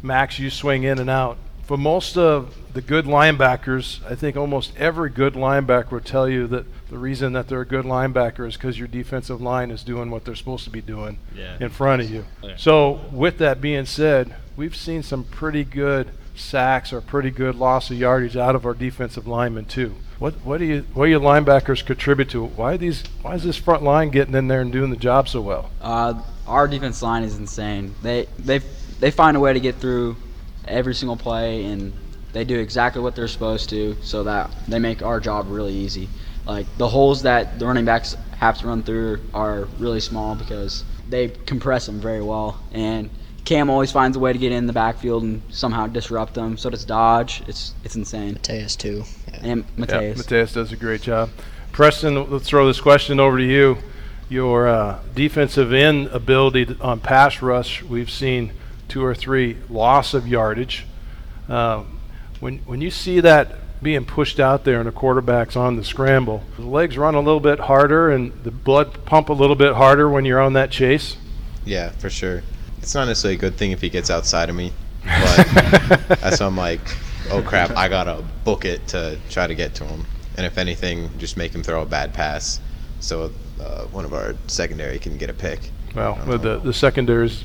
[0.03, 0.39] Max.
[0.39, 1.37] You swing in and out.
[1.65, 6.47] For most of the good linebackers, I think almost every good linebacker will tell you
[6.49, 10.11] that the reason that they're a good linebacker is because your defensive line is doing
[10.11, 11.57] what they're supposed to be doing Yeah.
[11.59, 12.25] in front of you.
[12.43, 12.55] Yeah.
[12.57, 17.91] So, with that being said, we've seen some pretty good sacks or pretty good loss
[17.91, 19.95] of yardage out of our defensive linemen too.
[20.19, 22.45] What what do you what do your linebackers contribute to?
[22.47, 25.41] Why these why is this front line getting in there and doing the job so
[25.41, 25.71] well?
[25.81, 27.95] Uh, our defense line is insane.
[28.03, 28.61] They they
[29.01, 30.17] they find a way to get through
[30.69, 31.93] every single play, and
[32.33, 36.09] they do exactly what they're supposed to, so that they make our job really easy.
[36.47, 40.85] Like the holes that the running backs have to run through are really small because
[41.09, 42.61] they compress them very well.
[42.73, 43.11] And
[43.45, 46.57] Cam always finds a way to get in the backfield and somehow disrupt them.
[46.57, 47.43] So does Dodge.
[47.47, 48.35] It's it's insane.
[48.35, 49.05] Mateus too.
[49.43, 50.19] And Yeah, Mateus.
[50.19, 51.31] Mateus does a great job.
[51.73, 53.79] Preston, let's throw this question over to you.
[54.29, 58.53] Your uh, defensive end ability on pass rush, we've seen
[58.89, 60.87] two or three loss of yardage.
[61.47, 61.85] Uh,
[62.41, 66.43] when when you see that being pushed out there and the quarterback's on the scramble,
[66.57, 70.09] the legs run a little bit harder and the blood pump a little bit harder
[70.09, 71.19] when you're on that chase.
[71.67, 72.43] Yeah, for sure.
[72.85, 74.71] It's not necessarily a good thing if he gets outside of me,
[75.05, 76.83] but that's why I'm like,
[77.31, 80.05] oh crap, I gotta book it to try to get to him,
[80.37, 82.61] and if anything, just make him throw a bad pass,
[83.01, 85.71] so uh, one of our secondary can get a pick.
[85.95, 87.45] Well, the the secondaries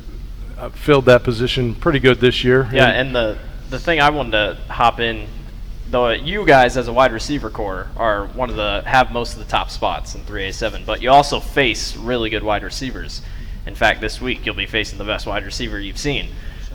[0.57, 2.67] uh, filled that position pretty good this year.
[2.73, 3.37] Yeah, and the
[3.69, 5.25] the thing I wanted to hop in,
[5.89, 9.39] though, you guys as a wide receiver core are one of the have most of
[9.39, 13.21] the top spots in 3A7, but you also face really good wide receivers.
[13.69, 16.29] In fact, this week you'll be facing the best wide receiver you've seen.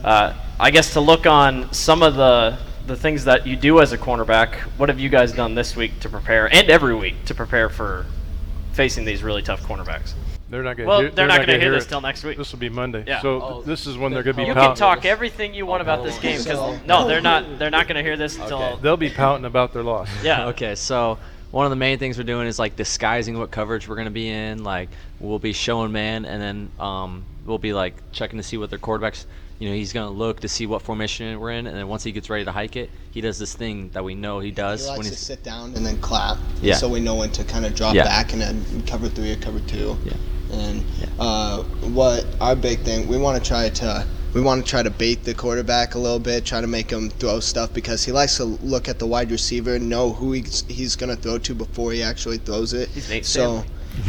[0.04, 3.90] Uh, I guess to look on some of the the things that you do as
[3.90, 7.34] a cornerback, what have you guys done this week to prepare, and every week to
[7.34, 8.06] prepare for
[8.74, 10.12] facing these really tough cornerbacks?
[10.50, 10.88] They're not going.
[10.88, 11.88] Well, hear, they're, not going to hear hear this it.
[11.88, 12.38] till next week.
[12.38, 13.02] This will be Monday.
[13.04, 13.20] Yeah.
[13.22, 13.62] So Oh.
[13.62, 14.76] this is when they're going to be You pouting.
[14.76, 17.58] can talk everything you want about this game because no, they're not.
[17.58, 20.08] They're not going to hear this until They'll be pouting about their loss.
[20.22, 20.46] Yeah.
[20.50, 21.18] Okay, so
[21.54, 24.10] one of the main things we're doing is like disguising what coverage we're going to
[24.10, 24.64] be in.
[24.64, 24.88] Like
[25.20, 28.78] we'll be showing man, and then um, we'll be like checking to see what their
[28.80, 29.24] quarterbacks.
[29.60, 32.02] You know, he's going to look to see what formation we're in, and then once
[32.02, 34.82] he gets ready to hike it, he does this thing that we know he does
[34.82, 36.74] He when likes to sit down and then clap, Yeah.
[36.74, 38.02] so we know when to kind of drop Yeah.
[38.02, 39.96] back and then cover three or cover two.
[40.04, 40.12] Yeah.
[40.50, 40.84] And
[41.20, 44.90] uh, what our big thing, we want to try to we want to try to
[44.90, 48.36] bait the quarterback a little bit, try to make him throw stuff because he likes
[48.36, 51.92] to look at the wide receiver, know who he's, he's going to throw to before
[51.92, 52.90] he actually throws it.
[53.24, 53.64] So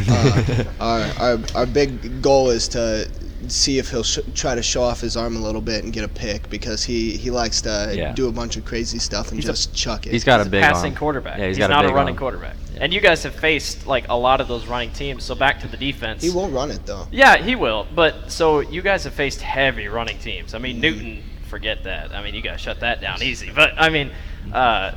[0.08, 3.08] uh, our, our our big goal is to
[3.50, 6.04] see if he'll sh- try to show off his arm a little bit and get
[6.04, 8.12] a pick because he, he likes to Yeah.
[8.12, 10.12] do a bunch of crazy stuff and He's a- just chuck it.
[10.12, 10.98] He's got a He's big passing arm.
[10.98, 11.38] quarterback.
[11.38, 12.18] Yeah, he's he's got a not big a running arm.
[12.18, 12.56] quarterback.
[12.80, 15.24] And you guys have faced like a lot of those running teams.
[15.24, 16.22] So back to the defense.
[16.22, 17.06] He won't run it though.
[17.10, 17.86] Yeah, he will.
[17.94, 20.52] But so you guys have faced heavy running teams.
[20.54, 22.12] I mean, Newton, forget that.
[22.14, 23.50] I mean, you guys shut that down easy.
[23.54, 24.10] But I mean,
[24.52, 24.92] uh,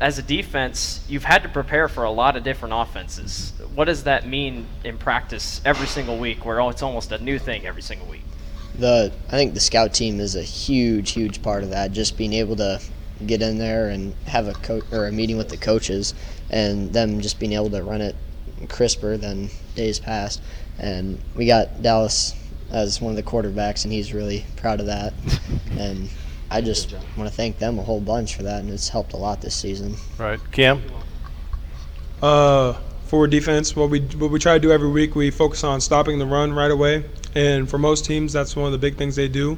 [0.00, 3.52] as a defense, you've had to prepare for a lot of different offenses.
[3.78, 7.38] What does that mean in practice every single week, where oh, it's almost a new
[7.38, 8.24] thing every single week?
[8.76, 11.92] The I think the scout team is a huge, huge part of that.
[11.92, 12.80] Just being able to
[13.24, 16.12] get in there and have a co- or a meeting with the coaches,
[16.50, 18.16] and them just being able to run it
[18.68, 20.42] crisper than days past.
[20.80, 22.34] And we got Dallas
[22.72, 25.14] as one of the quarterbacks, and he's really proud of that.
[25.78, 26.10] and
[26.50, 29.16] I just want to thank them a whole bunch for that, and it's helped a
[29.16, 29.94] lot this season.
[30.18, 30.82] Right, Cam.
[32.20, 32.74] Uh,
[33.08, 36.18] for defense, what we what we try to do every week, we focus on stopping
[36.18, 37.04] the run right away,
[37.34, 39.56] and for most teams, that's one of the big things they do.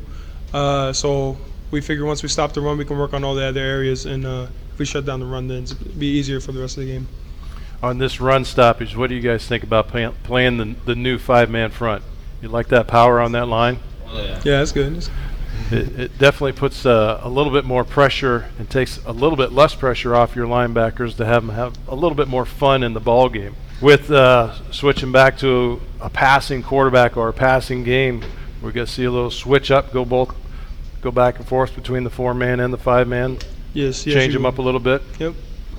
[0.54, 1.36] Uh, so
[1.70, 4.06] we figure once we stop the run, we can work on all the other areas,
[4.06, 6.78] and uh, if we shut down the run, then it'll be easier for the rest
[6.78, 7.08] of the game.
[7.82, 11.18] On this run stoppage, what do you guys think about play, playing the, the new
[11.18, 12.04] five-man front?
[12.42, 13.78] You like that power on that line?
[14.12, 14.96] Yeah, that's good.
[14.96, 15.10] That's-
[15.70, 19.52] It, it definitely puts uh, a little bit more pressure and takes a little bit
[19.52, 22.92] less pressure off your linebackers to have them have a little bit more fun in
[22.94, 23.54] the ball game.
[23.80, 28.22] With uh, switching back to a passing quarterback or a passing game,
[28.62, 30.34] we're gonna see a little switch up, go both,
[31.00, 33.38] go back and forth between the four man and the five man.
[33.72, 34.48] Yes, yes, Change them will.
[34.48, 35.02] up a little bit.
[35.18, 35.34] Yep.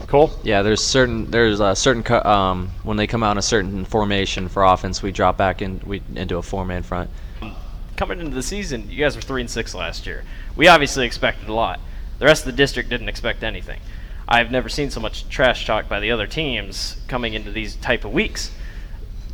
[0.08, 0.32] Cole.
[0.44, 3.86] Yeah, there's certain there's a certain co- um, when they come out in a certain
[3.86, 7.10] formation for offense, we drop back in we into a four man front.
[8.02, 10.24] Coming into the season, you guys were three and six last year.
[10.56, 11.80] We obviously expected a lot.
[12.18, 13.80] The rest of the district didn't expect anything.
[14.28, 18.04] I've never seen so much trash talk by the other teams coming into these type
[18.04, 18.50] of weeks.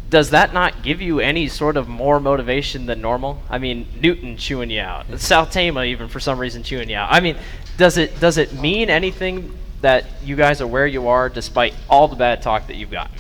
[0.09, 3.41] Does that not give you any sort of more motivation than normal?
[3.49, 7.07] I mean, Newton chewing you out, South Tama even for some reason chewing you out.
[7.09, 7.38] I mean,
[7.78, 12.09] does it does it mean anything that you guys are where you are despite all
[12.09, 13.15] the bad talk that you've gotten?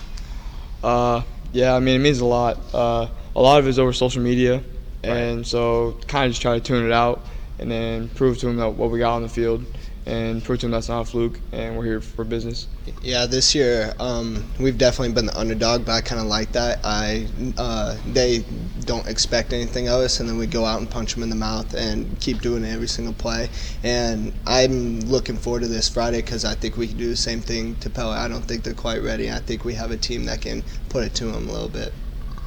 [0.83, 1.21] Uh,
[1.53, 2.57] yeah, I mean, it means a lot.
[2.73, 4.61] Uh, a lot of it is over social media,
[5.03, 7.25] and so kind of just try to tune it out
[7.59, 9.65] and then prove to them that what we got on the field
[10.07, 12.67] and prove to them that's not a fluke and we're here for business.
[13.01, 16.79] Yeah, this year um, we've definitely been the underdog, but I kind of like that.
[16.83, 17.27] I
[17.57, 18.45] uh, they
[18.85, 21.35] don't expect anything of us, and then we go out and punch them in the
[21.35, 23.49] mouth and keep doing it every single play.
[23.83, 27.41] And I'm looking forward to this Friday because I think we can do the same
[27.41, 28.17] thing to Pella.
[28.17, 29.29] I don't think they're quite ready.
[29.29, 31.93] I think we have a team that can put it to them a little bit.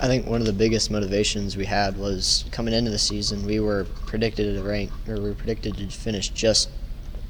[0.01, 3.45] I think one of the biggest motivations we had was coming into the season.
[3.45, 6.71] We were predicted to rank, or we were predicted to finish just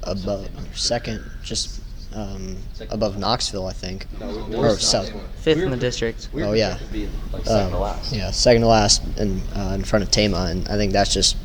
[0.05, 1.81] above second, just
[2.14, 2.57] um,
[2.91, 4.07] above Knoxville, I think.
[4.21, 5.11] No, or south.
[5.41, 6.29] Fifth in the district.
[6.35, 6.77] Oh yeah.
[6.77, 8.01] projected to be, like, second to Um.
[8.12, 11.37] Yeah, second to last, and uh, in front of Tama, and I think that's just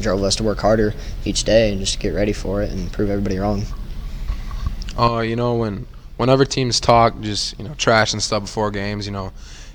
[0.00, 3.08] drove us to work harder each day and just get ready for it and prove
[3.08, 3.62] everybody wrong.
[4.98, 9.06] Oh, you know when whenever teams talk just you know trash and stuff before games,
[9.06, 9.32] you know, and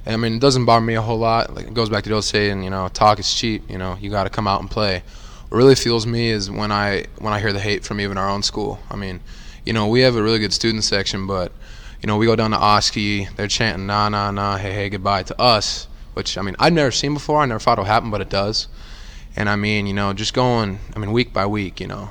[0.08, 1.53] I mean it doesn't bother me a whole lot.
[1.53, 3.70] Like it goes back to the old saying, you know, talk is cheap.
[3.70, 5.03] You know, you got to come out and play.
[5.49, 8.30] What really fuels me is when I when I hear the hate from even our
[8.30, 8.80] own school.
[8.89, 9.20] I mean,
[9.66, 11.51] you know, we have a really good student section, but
[12.01, 15.24] you know, we go down to Oski, they're chanting nah nah nah, hey hey goodbye
[15.24, 17.41] to us, which I mean I've never seen before.
[17.41, 18.68] I never thought it would happen, but it does.
[19.36, 22.10] And I mean, you know, just going, I mean, week by week, you know,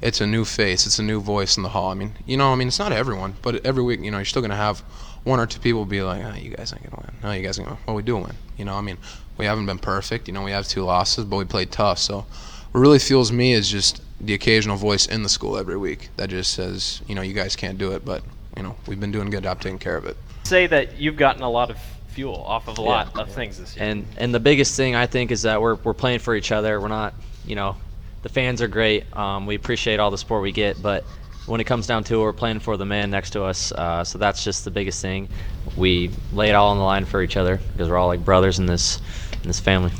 [0.00, 1.90] it's a new face, it's a new voice in the hall.
[1.90, 4.24] I mean, you know, I mean, it's not everyone, but every week, you know, you're
[4.24, 4.82] still gonna have
[5.28, 7.14] one or two people be like, oh, you guys ain't gonna win.
[7.22, 7.80] No, you guys ain't gonna.
[7.86, 8.32] Well, we do win.
[8.56, 8.96] You know, I mean,
[9.36, 10.26] we haven't been perfect.
[10.26, 11.98] You know, we have two losses, but we played tough.
[11.98, 12.26] So,
[12.72, 16.30] what really fuels me is just the occasional voice in the school every week that
[16.30, 18.22] just says, you know, you guys can't do it, but
[18.56, 20.16] you know, we've been doing a good job taking care of it.
[20.44, 22.88] Say that you've gotten a lot of fuel off of a Yeah.
[22.88, 23.84] lot of things this year.
[23.84, 26.80] And and the biggest thing I think is that we're we're playing for each other.
[26.80, 27.14] We're not,
[27.46, 27.76] you know,
[28.22, 29.04] the fans are great.
[29.16, 31.04] Um, we appreciate all the support we get, but
[31.48, 33.72] when it comes down to it, we're playing for the man next to us.
[33.72, 35.28] Uh, so that's just the biggest thing.
[35.76, 38.58] We lay it all on the line for each other because we're all like brothers
[38.58, 39.00] in this
[39.42, 39.92] in this family.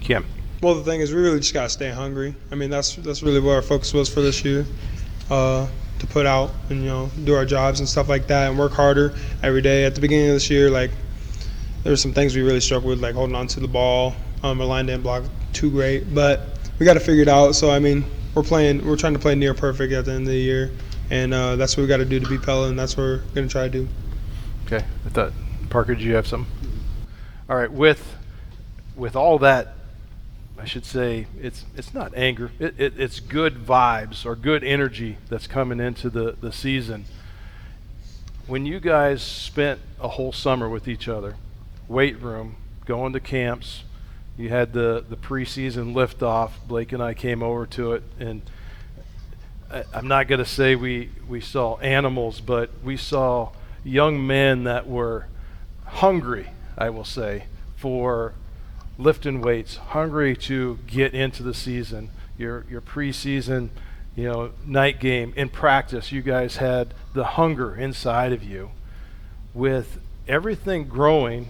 [0.00, 0.26] Kim.
[0.62, 2.34] Well, the thing is, we really just gotta stay hungry.
[2.50, 4.66] I mean, that's that's really what our focus was for this year,
[5.30, 5.66] uh,
[5.98, 8.72] to put out and you know do our jobs and stuff like that, and work
[8.72, 9.84] harder every day.
[9.84, 10.90] At the beginning of this year, like
[11.82, 14.14] there were some things we really struggled with, like holding on to the ball.
[14.42, 17.54] Um, our line didn't block too great, but we got to figure it out.
[17.54, 18.04] So I mean,
[18.36, 20.70] we're playing, we're trying to play near perfect at the end of the year,
[21.10, 23.22] and uh, that's what we got to do to beat Pella, and that's what we're
[23.34, 23.88] gonna try to do.
[24.66, 25.32] Okay, I thought
[25.70, 26.46] Parker, did you have some?
[27.48, 28.14] All right, with
[28.94, 29.74] with all that,
[30.58, 32.50] I should say it's it's not anger.
[32.58, 37.06] It, it, it's good vibes or good energy that's coming into the the season.
[38.46, 41.36] When you guys spent a whole summer with each other,
[41.88, 43.82] weight room, going to camps,
[44.36, 46.52] you had the the preseason liftoff.
[46.66, 48.42] Blake and I came over to it, and
[49.70, 53.52] I, I'm not going to say we we saw animals, but we saw
[53.84, 55.26] young men that were
[55.84, 57.44] hungry, I will say,
[57.76, 58.34] for
[58.98, 62.10] lifting weights, hungry to get into the season.
[62.36, 63.70] Your your preseason,
[64.14, 68.70] you know, night game in practice, you guys had the hunger inside of you.
[69.54, 71.48] With everything growing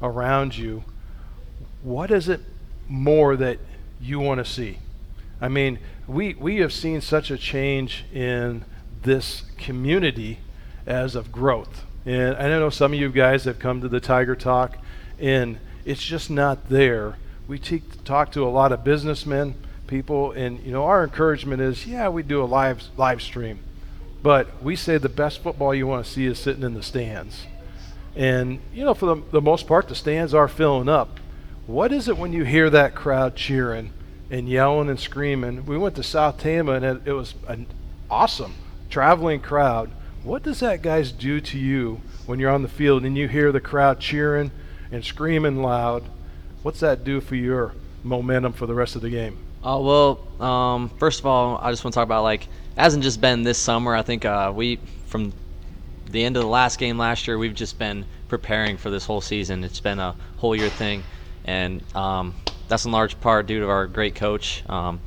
[0.00, 0.84] around you,
[1.82, 2.40] what is it
[2.88, 3.58] more that
[4.00, 4.78] you want to see?
[5.40, 8.64] I mean, we we have seen such a change in
[9.02, 10.38] this community
[10.86, 11.84] as of growth.
[12.04, 14.78] And I know some of you guys have come to the Tiger Talk,
[15.18, 17.16] and it's just not there.
[17.46, 19.54] We te- talk to a lot of businessmen,
[19.86, 23.60] people, and you know our encouragement is, yeah, we do a live live stream,
[24.22, 27.46] but we say the best football you want to see is sitting in the stands.
[28.16, 31.19] And you know, for the, the most part, the stands are filling up.
[31.70, 33.92] What is it when you hear that crowd cheering
[34.28, 35.64] and yelling and screaming?
[35.66, 37.68] We went to South Tama, and it, it was an
[38.10, 38.54] awesome
[38.90, 39.92] traveling crowd.
[40.24, 43.52] What does that guys do to you when you're on the field and you hear
[43.52, 44.50] the crowd cheering
[44.90, 46.02] and screaming loud?
[46.64, 49.38] What's that do for your momentum for the rest of the game?
[49.64, 53.04] Uh, well, um, first of all, I just want to talk about like it hasn't
[53.04, 53.94] just been this summer.
[53.94, 55.32] I think uh, we from
[56.10, 59.20] the end of the last game last year, we've just been preparing for this whole
[59.20, 59.62] season.
[59.62, 61.04] It's been a whole year thing,
[61.44, 62.34] and um,
[62.68, 65.00] that's in large part due to our great coach um,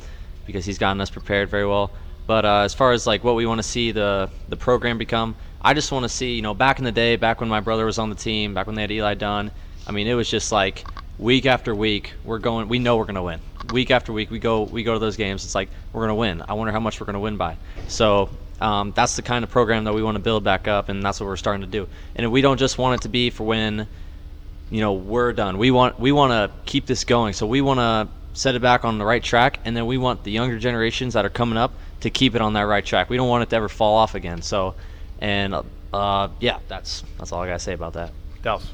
[0.45, 1.91] because he's gotten us prepared very well.
[2.25, 5.35] But uh, as far as like what we want to see the the program become,
[5.61, 7.85] I just want to see you know back in the day, back when my brother
[7.85, 9.51] was on the team, back when they had Eli Dunn.
[9.85, 10.85] I mean, it was just like
[11.17, 12.67] week after week, we're going.
[12.69, 13.39] We know we're gonna win.
[13.71, 15.43] Week after week, we go we go to those games.
[15.43, 16.41] It's like we're gonna win.
[16.47, 17.57] I wonder how much we're gonna win by.
[17.87, 18.29] So
[18.61, 21.19] um, that's the kind of program that we want to build back up, and that's
[21.19, 21.87] what we're starting to do.
[22.15, 23.87] And we don't just want it to be for when,
[24.73, 25.59] you know, we're done.
[25.59, 27.33] We want we want to keep this going.
[27.33, 30.23] So we want to set it back on the right track, and then we want
[30.23, 33.07] the younger generations that are coming up to keep it on that right track.
[33.11, 34.41] We don't want it to ever fall off again.
[34.41, 34.73] So,
[35.19, 35.55] and
[35.93, 38.13] uh, yeah, that's that's all I gotta say about that.
[38.41, 38.67] Dallas.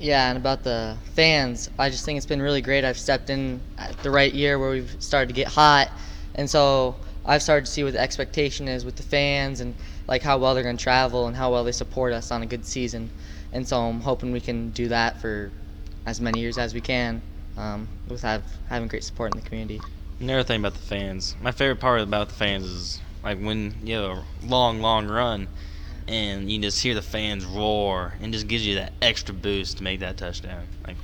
[0.00, 2.84] Yeah, and about the fans, I just think it's been really great.
[2.84, 5.88] I've stepped in at the right year where we've started to get hot,
[6.34, 9.76] and so I've started to see what the expectation is with the fans and
[10.08, 12.46] like how well they're going to travel and how well they support us on a
[12.46, 13.08] good season.
[13.54, 15.50] And so I'm hoping we can do that for
[16.06, 17.22] as many years as we can
[17.56, 19.80] um, with have, having great support in the community.
[20.20, 23.96] Another thing about the fans, my favorite part about the fans is like when you
[23.96, 25.48] have a long, long run,
[26.08, 29.84] and you just hear the fans roar, and just gives you that extra boost to
[29.84, 30.66] make that touchdown.
[30.86, 30.96] Like,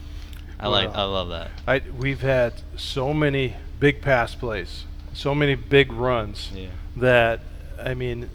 [0.59, 1.51] I like, I love that.
[1.67, 4.85] I, we've had so many big pass plays,
[5.15, 6.69] so many big runs Yeah.
[6.97, 7.41] that
[7.83, 8.29] I mean,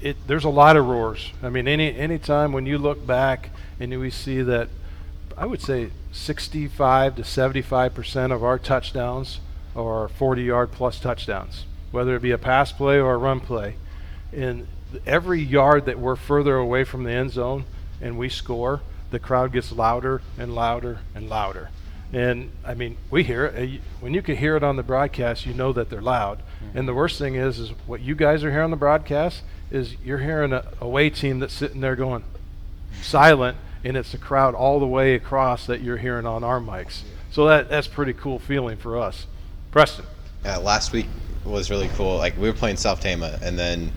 [0.00, 1.32] it there's a lot of roars.
[1.42, 4.68] I mean, any any time when you look back and we see that,
[5.36, 9.40] I would say 65 to 75 percent of our touchdowns
[9.76, 13.76] are 40 yard plus touchdowns, whether it be a pass play or a run play.
[14.32, 14.66] And
[15.06, 17.64] every yard that we're further away from the end zone
[18.00, 18.80] and we score,
[19.10, 21.70] the crowd gets louder and louder and louder.
[22.12, 23.80] And I mean, we hear it.
[24.00, 26.38] When you can hear it on the broadcast, you know that they're loud.
[26.38, 26.78] Mm-hmm.
[26.78, 29.96] And the worst thing is, is what you guys are hearing on the broadcast is
[30.04, 32.24] you're hearing a away team that's sitting there going
[33.02, 37.02] silent, and it's the crowd all the way across that you're hearing on our mics.
[37.30, 39.26] So that that's pretty cool feeling for us.
[39.70, 40.06] Preston.
[40.44, 41.06] Uh, last week
[41.44, 42.16] was really cool.
[42.16, 43.92] Like we were playing South Tama, and then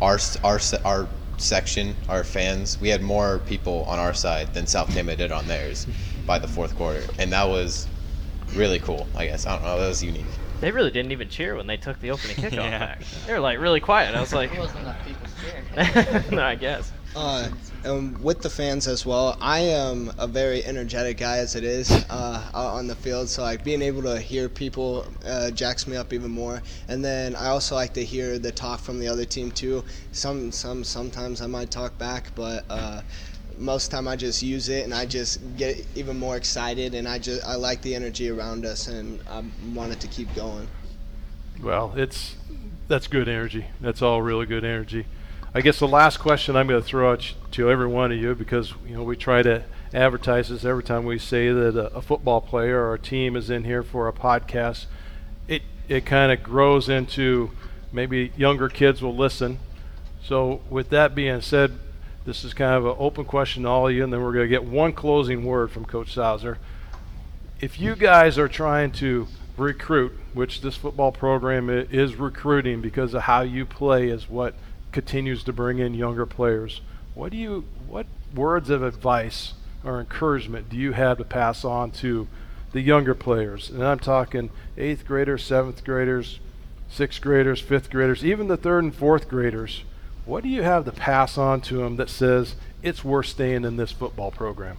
[0.00, 4.94] our our our section, our fans, we had more people on our side than South
[4.94, 5.86] Tama did on theirs
[6.26, 7.88] by the fourth quarter, and that was
[8.54, 9.06] really cool.
[9.16, 9.80] I guess I don't know.
[9.80, 10.26] That was unique.
[10.64, 12.78] They really didn't even cheer when they took the opening kickoff Yeah.
[12.78, 13.02] back.
[13.26, 14.14] They were like really quiet.
[14.14, 16.30] I was like, There wasn't enough people cheering.
[16.36, 16.90] no, I guess.
[17.14, 17.50] Uh,
[17.84, 21.90] and with the fans as well, I am a very energetic guy as it is
[22.08, 23.28] uh, out on the field.
[23.28, 26.62] So like being able to hear people uh, jacks me up even more.
[26.88, 29.84] And then I also like to hear the talk from the other team too.
[30.12, 32.64] Some some sometimes I might talk back, but.
[33.58, 37.18] Most time I just use it and I just get even more excited and I
[37.18, 39.42] just I like the energy around us and I
[39.74, 40.66] want it to keep going.
[41.62, 42.36] Well, it's
[42.88, 43.66] that's good energy.
[43.80, 45.06] That's all really good energy.
[45.54, 48.34] I guess the last question I'm going to throw out to every one of you
[48.34, 49.62] because you know we try to
[49.94, 53.50] advertise this every time we say that a, a football player or a team is
[53.50, 54.86] in here for a podcast.
[55.46, 57.52] It it kind of grows into
[57.92, 59.60] maybe younger kids will listen.
[60.22, 61.78] So with that being said,
[62.24, 64.44] this is kind of an open question to all of you, and then we're going
[64.44, 66.58] to get one closing word from Coach Sauser
[67.60, 73.22] if you guys are trying to recruit, which this football program is recruiting because of
[73.22, 74.54] how you play is what
[74.92, 76.80] continues to bring in younger players.
[77.14, 79.54] What do you what words of advice
[79.84, 82.26] or encouragement do you have to pass on to
[82.72, 83.70] the younger players?
[83.70, 86.40] And I'm talking 8th graders, 7th graders,
[86.92, 89.84] 6th graders, 5th graders, even the 3rd and 4th graders.
[90.24, 93.76] What do you have to pass on to them that says it's worth staying in
[93.76, 94.78] this football program?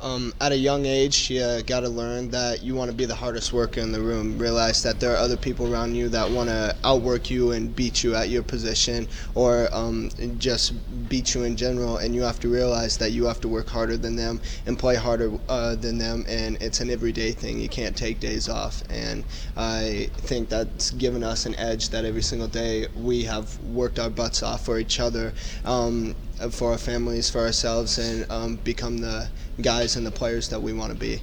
[0.00, 3.14] Um, at a young age, you got to learn that you want to be the
[3.14, 4.38] hardest worker in the room.
[4.38, 8.04] Realize that there are other people around you that want to outwork you and beat
[8.04, 10.74] you at your position, or um, just
[11.08, 11.96] beat you in general.
[11.96, 14.96] And you have to realize that you have to work harder than them and play
[14.96, 16.24] harder uh, than them.
[16.28, 17.58] And it's an everyday thing.
[17.58, 18.82] You can't take days off.
[18.90, 19.24] And
[19.56, 24.10] I think that's given us an edge that every single day we have worked our
[24.10, 25.32] butts off for each other.
[25.64, 26.14] Um,
[26.50, 29.28] for our families, for ourselves, and um, become the
[29.60, 31.20] guys and the players that we want to be.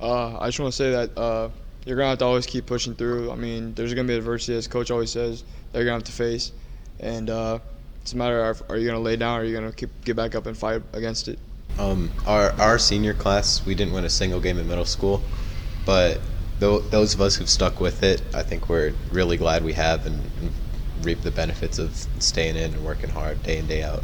[0.00, 1.48] Uh, I just want to say that uh,
[1.84, 3.30] you're gonna have to always keep pushing through.
[3.30, 6.12] I mean, there's gonna be adversity, as coach always says, that you're gonna have to
[6.12, 6.52] face,
[7.00, 7.58] and uh,
[8.02, 10.16] it's a matter of are you gonna lay down or are you gonna keep get
[10.16, 11.38] back up and fight against it.
[11.78, 15.22] Um, our our senior class, we didn't win a single game in middle school,
[15.86, 16.20] but
[16.58, 20.06] tho- those of us who've stuck with it, I think we're really glad we have
[20.06, 20.52] and, and
[21.02, 24.02] reap the benefits of staying in and working hard day in day out.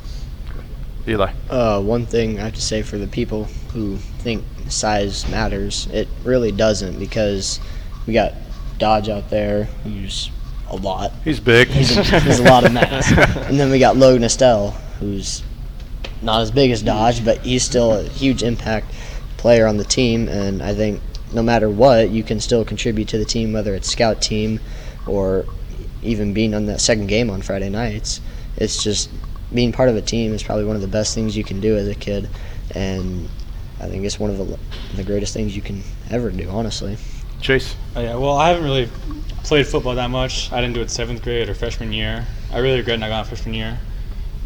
[1.09, 1.33] Eli.
[1.49, 6.09] Uh, one thing I have to say for the people who think size matters, it
[6.25, 7.61] really doesn't because
[8.07, 8.33] we got
[8.79, 10.31] Dodge out there who's
[10.69, 11.13] a lot.
[11.23, 11.69] He's big.
[11.69, 13.13] He's a, he's a lot of mass.
[13.49, 15.43] and then we got Logan Estelle who's
[16.23, 18.93] not as big as Dodge, but he's still a huge impact
[19.37, 20.29] player on the team.
[20.29, 21.01] And I think
[21.33, 24.61] no matter what, you can still contribute to the team, whether it's scout team
[25.07, 25.45] or
[26.03, 28.21] even being on that second game on Friday nights.
[28.57, 29.11] It's just
[29.53, 31.77] being part of a team is probably one of the best things you can do
[31.77, 32.29] as a kid,
[32.75, 33.29] and
[33.81, 34.59] I think it's one of the,
[34.97, 36.97] the greatest things you can ever do, honestly.
[37.41, 37.77] Chase.
[37.95, 38.89] Oh, yeah, well, I haven't really
[39.45, 40.51] played football that much.
[40.53, 42.27] I didn't do it seventh grade or freshman year.
[42.53, 43.79] I really regret not going freshman year,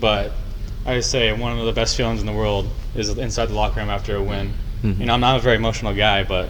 [0.01, 0.33] but
[0.85, 3.81] I just say one of the best feelings in the world is inside the locker
[3.81, 4.53] room after a win.
[4.83, 4.99] Mhm.
[4.99, 6.49] You know, I'm not a very emotional guy, but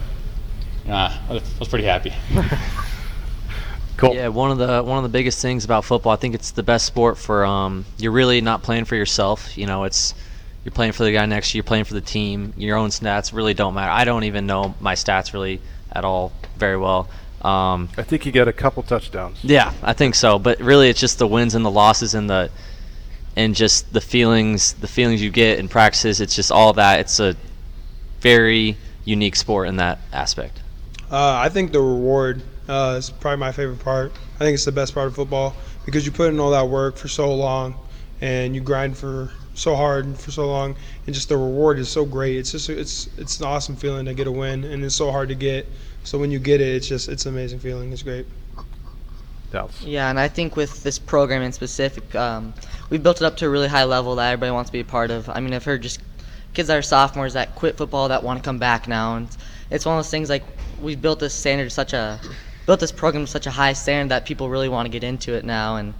[0.85, 2.13] yeah, I was pretty happy.
[4.03, 6.63] Yeah, one of the one of the biggest things about football, I think it's the
[6.63, 10.13] best sport for um you're really not playing for yourself, you know, it's
[10.63, 12.53] you're playing for the guy next to you, you're playing for the team.
[12.57, 13.91] Your own stats really don't matter.
[13.91, 15.59] I don't even know my stats really
[15.91, 17.09] at all very well.
[17.41, 19.43] Um, I think you got a couple touchdowns.
[19.43, 20.37] yeah, I think so.
[20.37, 22.51] But really, it's just the wins and the losses and the
[23.35, 26.21] and just the feelings, the feelings you get in practices.
[26.21, 26.99] It's just all that.
[26.99, 27.35] It's a
[28.19, 30.59] very unique sport in that aspect.
[31.09, 34.13] Uh, I think the reward uh, is probably my favorite part.
[34.35, 35.55] I think it's the best part of football
[35.85, 37.75] because you put in all that work for so long
[38.21, 41.89] and you grind for so hard and for so long, and just the reward is
[41.89, 42.37] so great.
[42.37, 45.27] It's just it's it's an awesome feeling to get a win, and it's so hard
[45.29, 45.67] to get.
[46.03, 47.91] So when you get it, it's just it's an amazing feeling.
[47.91, 48.25] It's great.
[49.51, 49.81] Dallas.
[49.81, 52.53] Yeah, and I think with this program in specific, um,
[52.89, 54.85] we've built it up to a really high level that everybody wants to be a
[54.85, 55.27] part of.
[55.27, 55.99] I mean, I've heard just
[56.53, 59.27] kids that are sophomores that quit football that want to come back now, and
[59.69, 60.43] it's one of those things like
[60.81, 62.19] we've built this standard to such a
[62.71, 65.33] built this program to such a high standard that people really want to get into
[65.33, 65.93] it now, and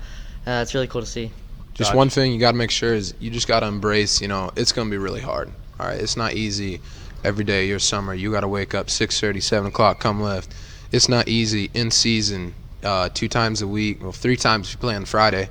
[0.47, 1.29] uh, it's really cool to see.
[1.73, 4.29] Just one thing you got to make sure is you just got to embrace, you
[4.29, 5.51] know, it's going to be really hard.
[5.81, 6.79] All right, it's not easy
[7.25, 8.13] every day your summer.
[8.13, 10.55] You got to wake up 6:30, 7 o'clock, come lift.
[10.93, 12.53] It's not easy in season
[12.85, 15.49] uh, two times a week, well, three times if you play on Friday.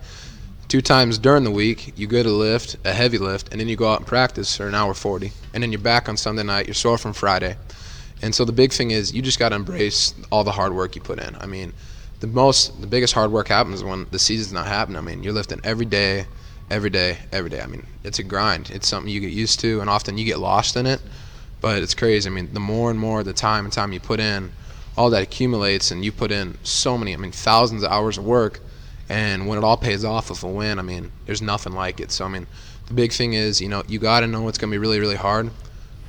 [0.69, 3.77] Two times during the week, you go to lift, a heavy lift, and then you
[3.77, 5.33] go out and practice for an hour 40.
[5.53, 7.59] And then you're back on Sunday night, you're sore from Friday.
[8.23, 10.95] And so the big thing is you just got to embrace all the hard work
[10.95, 11.37] you put in.
[11.37, 11.73] I mean,
[12.21, 14.99] the most, the biggest hard work happens when the season's not happening.
[14.99, 16.27] I mean, you're lifting every day,
[16.71, 17.63] every day, every day.
[17.63, 18.71] I mean, it's a grind.
[18.71, 21.01] It's something you get used to, and often you get lost in it.
[21.63, 22.29] But it's crazy.
[22.29, 24.53] I mean, the more and more the time and time you put in,
[24.97, 28.25] all that accumulates and you put in so many, I mean, thousands of hours of
[28.25, 28.61] work.
[29.09, 32.13] And when it all pays off with a win, I mean, there's nothing like it.
[32.13, 32.47] So, I mean,
[32.87, 35.01] the big thing is, you know, you got to know it's going to be really,
[35.01, 35.51] really hard.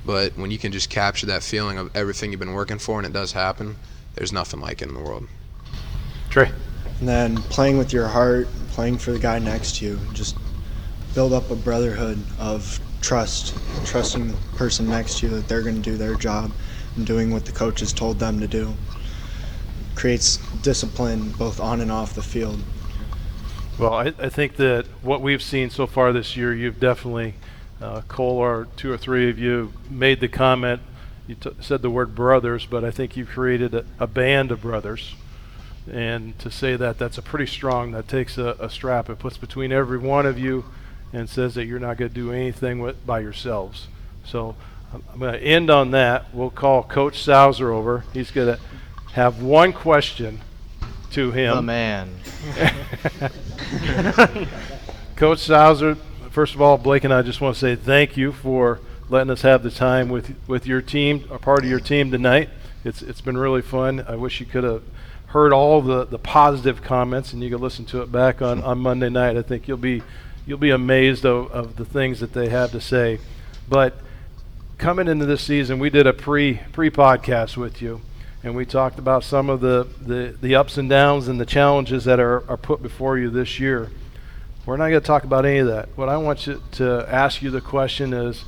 [0.04, 3.06] But when you can just capture that feeling of everything you've been working for and
[3.06, 3.76] it does happen,
[4.14, 5.28] there's nothing like it in the world.
[6.30, 6.50] Trey.
[6.98, 10.36] And then playing with your heart, playing for the guy next to you, just
[11.14, 15.76] build up a brotherhood of trust, trusting the person next to you that they're going
[15.76, 16.50] to do their job
[16.96, 18.72] and doing what the coach has told them to do.
[19.94, 22.60] Creates discipline both on and off the field.
[23.78, 27.34] Well, I, I think that what we've seen so far this year, you've definitely,
[27.82, 30.80] uh, Cole or two or three of you made the comment.
[31.26, 34.62] You t- said the word brothers, but I think you've created a, a band of
[34.62, 35.14] brothers.
[35.90, 39.36] And to say that, that's a pretty strong, that takes a, a strap and puts
[39.36, 40.64] between every one of you
[41.12, 43.88] and says that you're not going to do anything with, by yourselves.
[44.24, 44.54] So
[44.92, 46.32] I'm, going to end on that.
[46.32, 48.04] We'll call Coach Sauser over.
[48.12, 48.62] He's going to
[49.12, 50.40] have one question
[51.12, 51.56] to him.
[51.56, 52.10] The man.
[55.16, 55.96] Coach Sauser,
[56.32, 59.42] first of all, Blake and I just want to say thank you for letting us
[59.42, 62.48] have the time with with your team, a part of your team tonight.
[62.84, 64.04] It's it's been really fun.
[64.08, 64.82] I wish you could have
[65.26, 68.78] heard all the, the positive comments and you could listen to it back on, on
[68.78, 69.36] Monday night.
[69.36, 70.02] I think you'll be
[70.46, 73.18] you'll be amazed of, of the things that they have to say.
[73.68, 73.94] But
[74.78, 78.00] coming into this season, we did a pre pre podcast with you
[78.42, 82.04] and we talked about some of the, the, the ups and downs and the challenges
[82.04, 83.90] that are, are put before you this year.
[84.64, 85.88] We're not going to talk about any of that.
[85.96, 88.44] What I want you to ask you the question is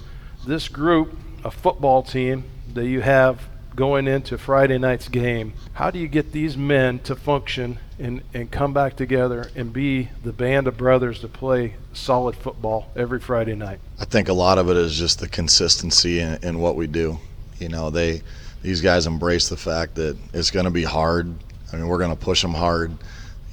[0.47, 5.99] this group, a football team that you have going into Friday night's game, how do
[5.99, 10.69] you get these men to function and, and come back together and be the band
[10.69, 13.81] of brothers to play solid football every Friday night?
[13.99, 17.19] I think a lot of it is just the consistency in, in what we do.
[17.59, 18.23] You know, they
[18.62, 21.35] these guys embrace the fact that it's going to be hard.
[21.73, 22.93] I mean, we're going to push them hard.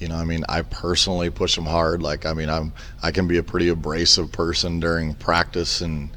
[0.02, 2.02] You know, I mean, I personally push them hard.
[2.02, 2.74] Like, I mean, I'm
[3.04, 6.10] I can be a pretty abrasive person during practice and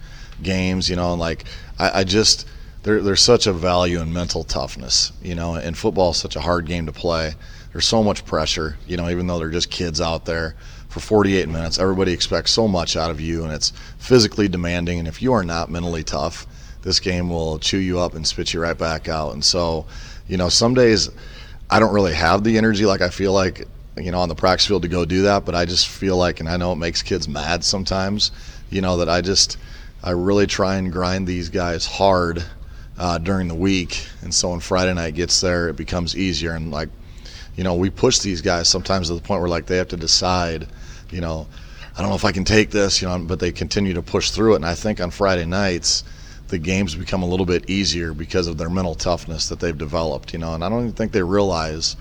[0.43, 0.89] games.
[0.89, 1.45] You know, and like
[1.79, 2.49] I, I just
[2.83, 5.13] there, there's such a value in mental toughness.
[5.23, 7.35] You know, and football is such a hard game to play.
[7.73, 8.79] There's so much pressure.
[8.87, 10.57] You know, even though they're just kids out there
[10.89, 14.99] for 48 minutes, everybody expects so much out of you, and it's physically demanding.
[14.99, 16.47] And if you are not mentally tough,
[16.81, 19.35] this game will chew you up and spit you right back out.
[19.35, 19.87] And so,
[20.27, 21.11] you know, some days
[21.71, 23.67] I don't really have the energy like I feel like,
[23.97, 26.41] you know, on the practice field to go do that, but I just feel like,
[26.41, 28.33] and I know it makes kids mad sometimes,
[28.71, 29.57] you know, that I just,
[30.03, 32.45] I really try and grind these guys hard
[32.99, 34.07] uh, during the week.
[34.23, 36.53] And so when Friday night gets there, it becomes easier.
[36.53, 36.89] And like,
[37.57, 39.97] you know, we push these guys sometimes to the point where like they have to
[39.97, 40.67] decide,
[41.11, 41.47] you know,
[41.97, 44.31] I don't know if I can take this, you know, but they continue to push
[44.31, 44.57] through it.
[44.57, 46.03] And I think on Friday nights,
[46.49, 50.33] the games become a little bit easier because of their mental toughness that they've developed,
[50.33, 50.55] you know.
[50.55, 51.97] And I don't even think they realize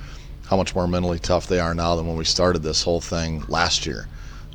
[0.54, 3.44] how much more mentally tough they are now than when we started this whole thing
[3.48, 4.08] last year,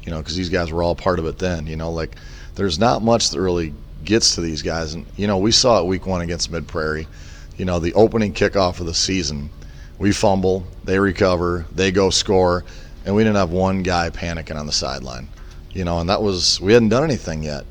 [0.05, 1.91] you know, because these guys were all part of it then, you know.
[1.91, 2.15] Like,
[2.55, 3.75] there's not much that really
[4.05, 7.09] gets to these guys, and you know, we saw it week one against Mid Prairie,
[7.57, 9.51] you know, the opening kickoff of the season,
[9.99, 12.65] we fumble, they recover, they go score,
[13.05, 15.27] and we didn't have one guy panicking on the sideline,
[15.73, 17.65] you know, and that was we hadn't done anything yet.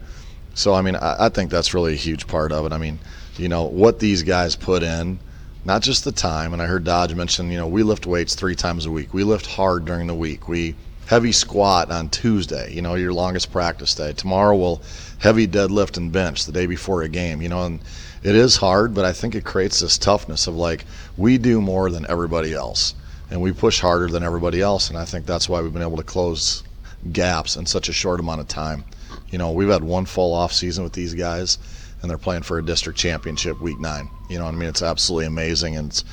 [0.54, 2.74] So I mean, I, I, think that's really a huge part of it.
[2.74, 3.00] I mean,
[3.38, 5.18] you know, what these guys put in,
[5.66, 6.54] not just the time.
[6.54, 9.14] And I heard Dodge mention, you know, we lift weights three times a week.
[9.14, 10.48] We lift hard during the week.
[10.48, 10.76] We
[11.08, 12.74] heavy squat on Tuesday.
[12.74, 14.14] You know, your longest practice day.
[14.14, 14.82] Tomorrow we'll
[15.20, 17.42] heavy deadlift and bench the day before a game.
[17.42, 17.80] You know, and
[18.24, 20.86] it is hard, but I think it creates this toughness of like
[21.18, 22.94] we do more than everybody else,
[23.30, 24.90] and we push harder than everybody else.
[24.90, 26.64] And I think that's why we've been able to close
[27.12, 28.84] gaps in such a short amount of time.
[29.30, 31.58] You know, we've had one full off season with these guys,
[32.02, 34.10] and they're playing for a district championship week nine.
[34.30, 36.04] You know, I mean, it's absolutely amazing, and it's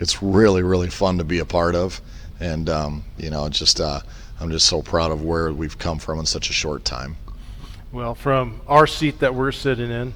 [0.00, 2.00] it's really really fun to be a part of.
[2.40, 4.00] and um, you know, just uh,
[4.40, 7.16] I'm just so proud of where we've come from in such a short time.
[7.92, 10.14] Well, from our seat that we're sitting in,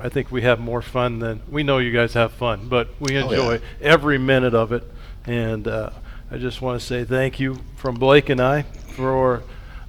[0.00, 3.16] I think we have more fun than we know you guys have fun, but we
[3.16, 3.22] Oh, yeah.
[3.24, 4.84] enjoy every minute of it.
[5.26, 5.90] And uh,
[6.30, 9.42] I just want to say thank you from Blake and I for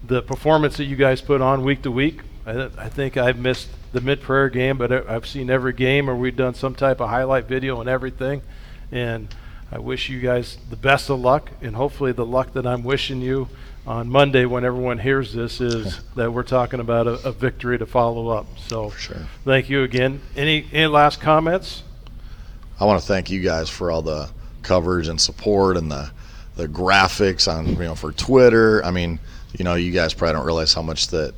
[0.05, 2.21] the performance that you guys put on week to week.
[2.45, 6.09] I, th- I think I've missed the Mid Prairie game, but I've seen every game,
[6.09, 8.41] or we've done some type of highlight video and everything.
[8.91, 9.33] And
[9.71, 13.21] I wish you guys the best of luck, and hopefully the luck that I'm wishing
[13.21, 13.47] you
[13.85, 17.85] on Monday when everyone hears this is that we're talking about a, a victory to
[17.85, 18.47] follow up.
[18.57, 18.91] So
[19.45, 20.21] thank you again.
[20.35, 21.83] Any any last comments?
[22.79, 24.29] I want to thank you guys for all the
[24.63, 26.11] coverage and support and the
[26.55, 28.83] the graphics on you know for Twitter.
[28.83, 29.19] I mean,
[29.57, 31.35] you know, you guys probably don't realize how much that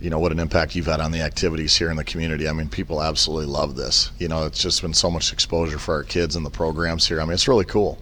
[0.00, 2.48] you know what an impact you've had on the activities here in the community.
[2.48, 4.12] I mean, people absolutely love this.
[4.18, 7.20] You know, it's just been so much exposure for our kids and the programs here.
[7.20, 7.98] I mean, it's really cool.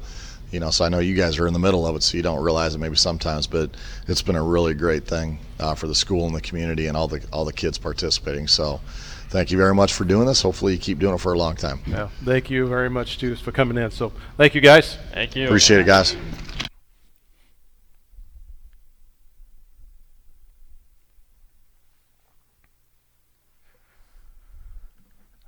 [0.53, 2.23] You know, so I know you guys are in the middle of it, so you
[2.23, 3.71] don't realize it maybe sometimes, but
[4.07, 7.09] it's been a really great thing uh, for the school and the community and all
[7.09, 8.47] the all the kids participating.
[8.47, 8.81] So,
[9.29, 10.43] thank you very much for doing this.
[10.43, 11.81] Hopefully, you keep doing it for a long time.
[11.87, 13.91] Yeah, thank you very much too for coming in.
[13.91, 14.97] So thank you guys.
[15.13, 15.47] Thank you.
[15.47, 16.17] Appreciate it, guys.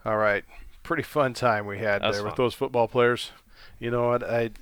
[0.09, 0.43] All right,
[0.85, 3.31] pretty fun time we had That was there with those football players.
[3.79, 4.25] You know what?
[4.25, 4.53] I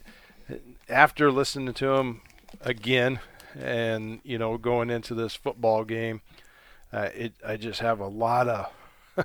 [0.88, 2.22] after listening to them
[2.62, 3.20] again,
[3.56, 6.22] and you know going into this football game,
[6.92, 8.72] uh, it I just have a lot of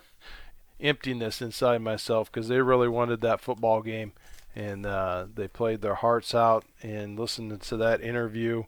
[0.80, 4.11] emptiness inside myself because they really wanted that football game,
[4.55, 6.65] and uh, they played their hearts out.
[6.84, 8.65] And listening to that interview,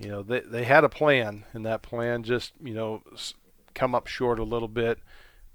[0.00, 3.04] you know they they had a plan, and that plan just you know
[3.74, 4.98] come up short a little bit,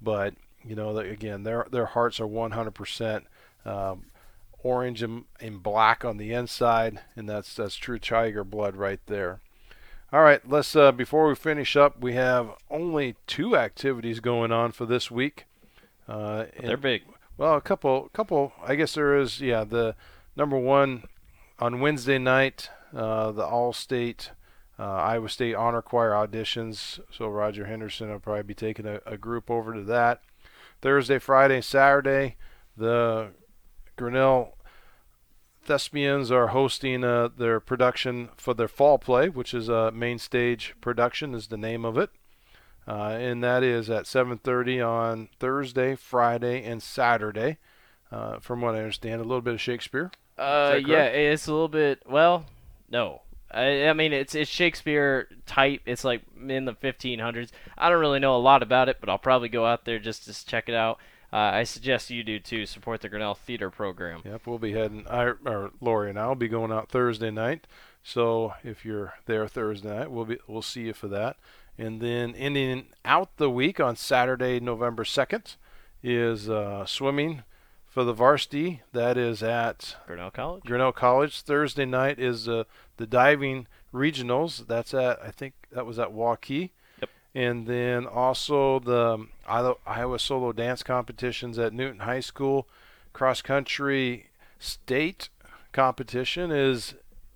[0.02, 0.34] but
[0.68, 3.24] you know again their their hearts are 100%
[3.66, 4.06] um,
[4.64, 9.40] orange and, and black on the inside, and that's that's true tiger blood right there.
[10.12, 14.72] All right, let's uh, before we finish up, we have only two activities going on
[14.72, 15.46] for this week.
[16.08, 17.04] Uh, They're big.
[17.38, 18.54] Well, a couple, couple.
[18.64, 19.42] I guess there is.
[19.42, 19.96] Yeah, the
[20.36, 21.04] number one
[21.60, 24.32] on Wednesday night, uh, the All-State
[24.78, 27.00] uh, Iowa State Honor Choir auditions.
[27.12, 30.22] So Roger Henderson will probably be taking a, a group over to that.
[30.86, 32.36] Thursday, Friday, Saturday,
[32.78, 33.30] the
[33.96, 34.56] Grinnell
[35.64, 40.76] Thespians are hosting uh, their production for their fall play, which is a main stage
[40.82, 42.12] production, is the name of it.
[42.88, 47.58] Uh, and that is at 7:30 on Thursday, Friday, and Saturday.
[48.12, 50.12] Uh, from what I understand, a little bit of Shakespeare.
[50.38, 52.04] Uh, yeah, it's a little bit.
[52.06, 52.46] Well,
[52.92, 53.24] no.
[53.52, 55.82] I, I mean, it's it's Shakespeare type.
[55.86, 57.52] It's like in the 1500s.
[57.78, 60.26] I don't really know a lot about it, but I'll probably go out there just
[60.26, 61.00] to check it out.
[61.32, 62.66] Uh, I suggest you do too.
[62.66, 64.22] Support the Grinnell Theater Program.
[64.24, 65.06] Yep, we'll be heading.
[65.10, 67.68] I, or Lori and I will be going out Thursday night.
[68.04, 71.38] So if you're there Thursday night, we'll be we'll see you for that.
[71.78, 75.56] And then ending out the week on Saturday, November second,
[76.02, 77.44] is uh, swimming
[77.96, 78.82] for the varsity.
[78.92, 80.66] That is at Grinnell College.
[80.66, 81.42] Grinnell College.
[81.42, 82.66] Thursday night is uh,
[82.98, 84.68] the diving regionals.
[84.68, 86.72] That's at I think that was at Waukee.
[87.00, 87.10] Yep.
[87.34, 92.68] And then also the Iowa Iowa solo dance competitions at Newton High School.
[93.14, 94.26] Cross country
[94.60, 95.30] state
[95.72, 96.96] competition is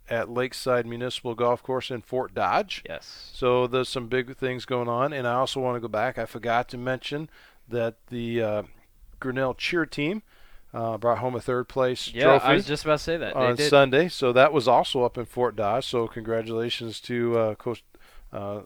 [0.10, 2.84] at Lakeside Municipal Golf Course in Fort Dodge.
[2.86, 3.32] Yes.
[3.34, 6.18] So there's some big things going on, and I also want to go back.
[6.18, 7.30] I forgot to mention
[7.70, 8.64] that the uh,
[9.22, 10.22] Grinnell cheer team
[10.74, 12.46] uh, brought home a third place Yeah, trophy.
[12.46, 13.34] I was just about to say that.
[13.34, 13.58] They on.
[13.58, 14.08] Sunday.
[14.08, 15.88] So that was also up in Fort Dodge.
[15.88, 17.84] So congratulations to uh, Coach
[18.32, 18.62] uh,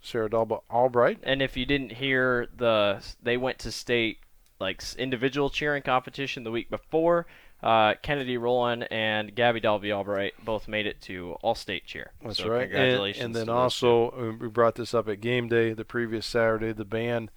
[0.00, 1.20] Sarah Dalba Albright.
[1.22, 4.18] And if you didn't hear the, they went to state
[4.60, 7.26] like individual cheering competition the week before.
[7.62, 12.12] Uh, Kennedy Rowland and Gabby Dalby Albright both made it to all state cheer.
[12.22, 12.62] That's so right.
[12.62, 13.24] And- Congratulations.
[13.24, 13.56] And, then to two.
[13.56, 16.72] also uh, we brought this up at game day the previous Saturday.
[16.72, 17.30] The band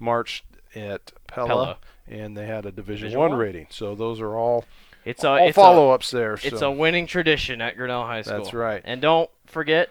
[0.00, 0.44] marched
[0.74, 1.78] at Pella, Pella.
[2.08, 3.66] And they had a Division, Division One rating.
[3.70, 4.64] So those are all
[5.04, 6.34] It's a all it's follow ups there.
[6.34, 6.70] It's so.
[6.70, 8.38] a winning tradition at Grinnell High School.
[8.38, 8.82] That's right.
[8.84, 9.90] And don't forget,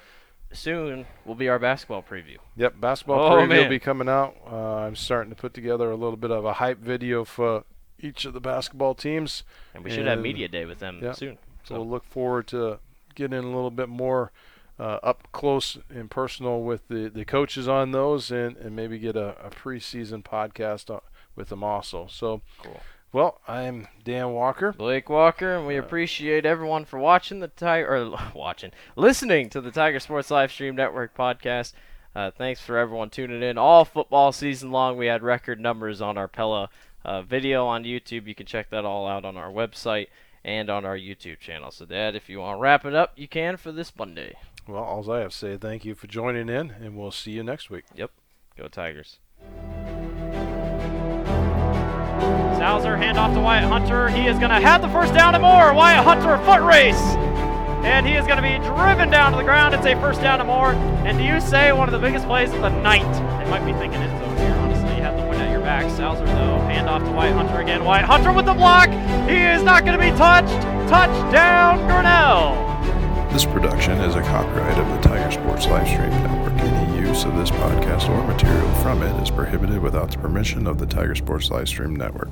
[0.52, 2.38] soon will be our basketball preview.
[2.56, 4.35] Yep, basketball Oh, preview will be coming out.
[4.45, 7.64] Uh, I'm starting to put together a little bit of a hype video for
[7.99, 9.44] each of the basketball teams.
[9.73, 11.76] And we should have media day with them yeah, soon, So so.
[11.76, 12.80] we'll look forward to
[13.15, 14.31] getting a little bit more
[14.80, 19.15] uh, up close and personal with the, the coaches on those and, and maybe get
[19.15, 21.02] a, a preseason podcast on,
[21.35, 22.07] with them also.
[22.10, 22.81] So, cool.
[23.11, 24.73] well, I'm Dan Walker.
[24.73, 29.72] Blake Walker, and we appreciate everyone for watching the Tiger or watching, listening to the
[29.72, 31.73] Tiger Sports Live Stream Network podcast.
[32.15, 34.97] Uh, thanks for everyone tuning in all football season long.
[34.97, 36.69] We had record numbers on our Pella
[37.03, 38.27] uh, video on YouTube.
[38.27, 40.07] You can check that all out on our website.
[40.45, 41.72] and on our YouTube channel.
[41.72, 44.35] So, Dad, if you want to wrap it up, you can for this Monday.
[44.68, 47.43] Well, all I have to say, thank you for joining in, and we'll see you
[47.43, 47.85] next week.
[47.95, 48.11] Yep.
[48.57, 49.19] Go Tigers.
[52.64, 54.07] Sauser hand off to Wyatt Hunter.
[54.07, 55.73] He is going to have the first down and more.
[55.73, 56.95] Wyatt Hunter foot race.
[57.84, 59.76] And he is going to be driven down to the ground.
[59.76, 60.72] It's a first down and more.
[61.03, 63.03] And do you say one of the biggest plays of the night?
[63.44, 64.56] They might be thinking end zone here.
[64.64, 65.91] Honestly, you have the wind at your back.
[65.91, 67.84] Sauser, though, hand off to Wyatt Hunter again.
[67.84, 68.88] Wyatt Hunter with the block.
[69.27, 70.64] He is not going to be touched.
[70.88, 72.56] Touchdown, Grinnell.
[73.34, 76.53] This production is a copyright of the Tiger Sports Livestream Network.
[76.61, 80.80] Any use of this podcast or material from it is prohibited without the permission of
[80.80, 82.30] the Tiger Sports Livestream Network.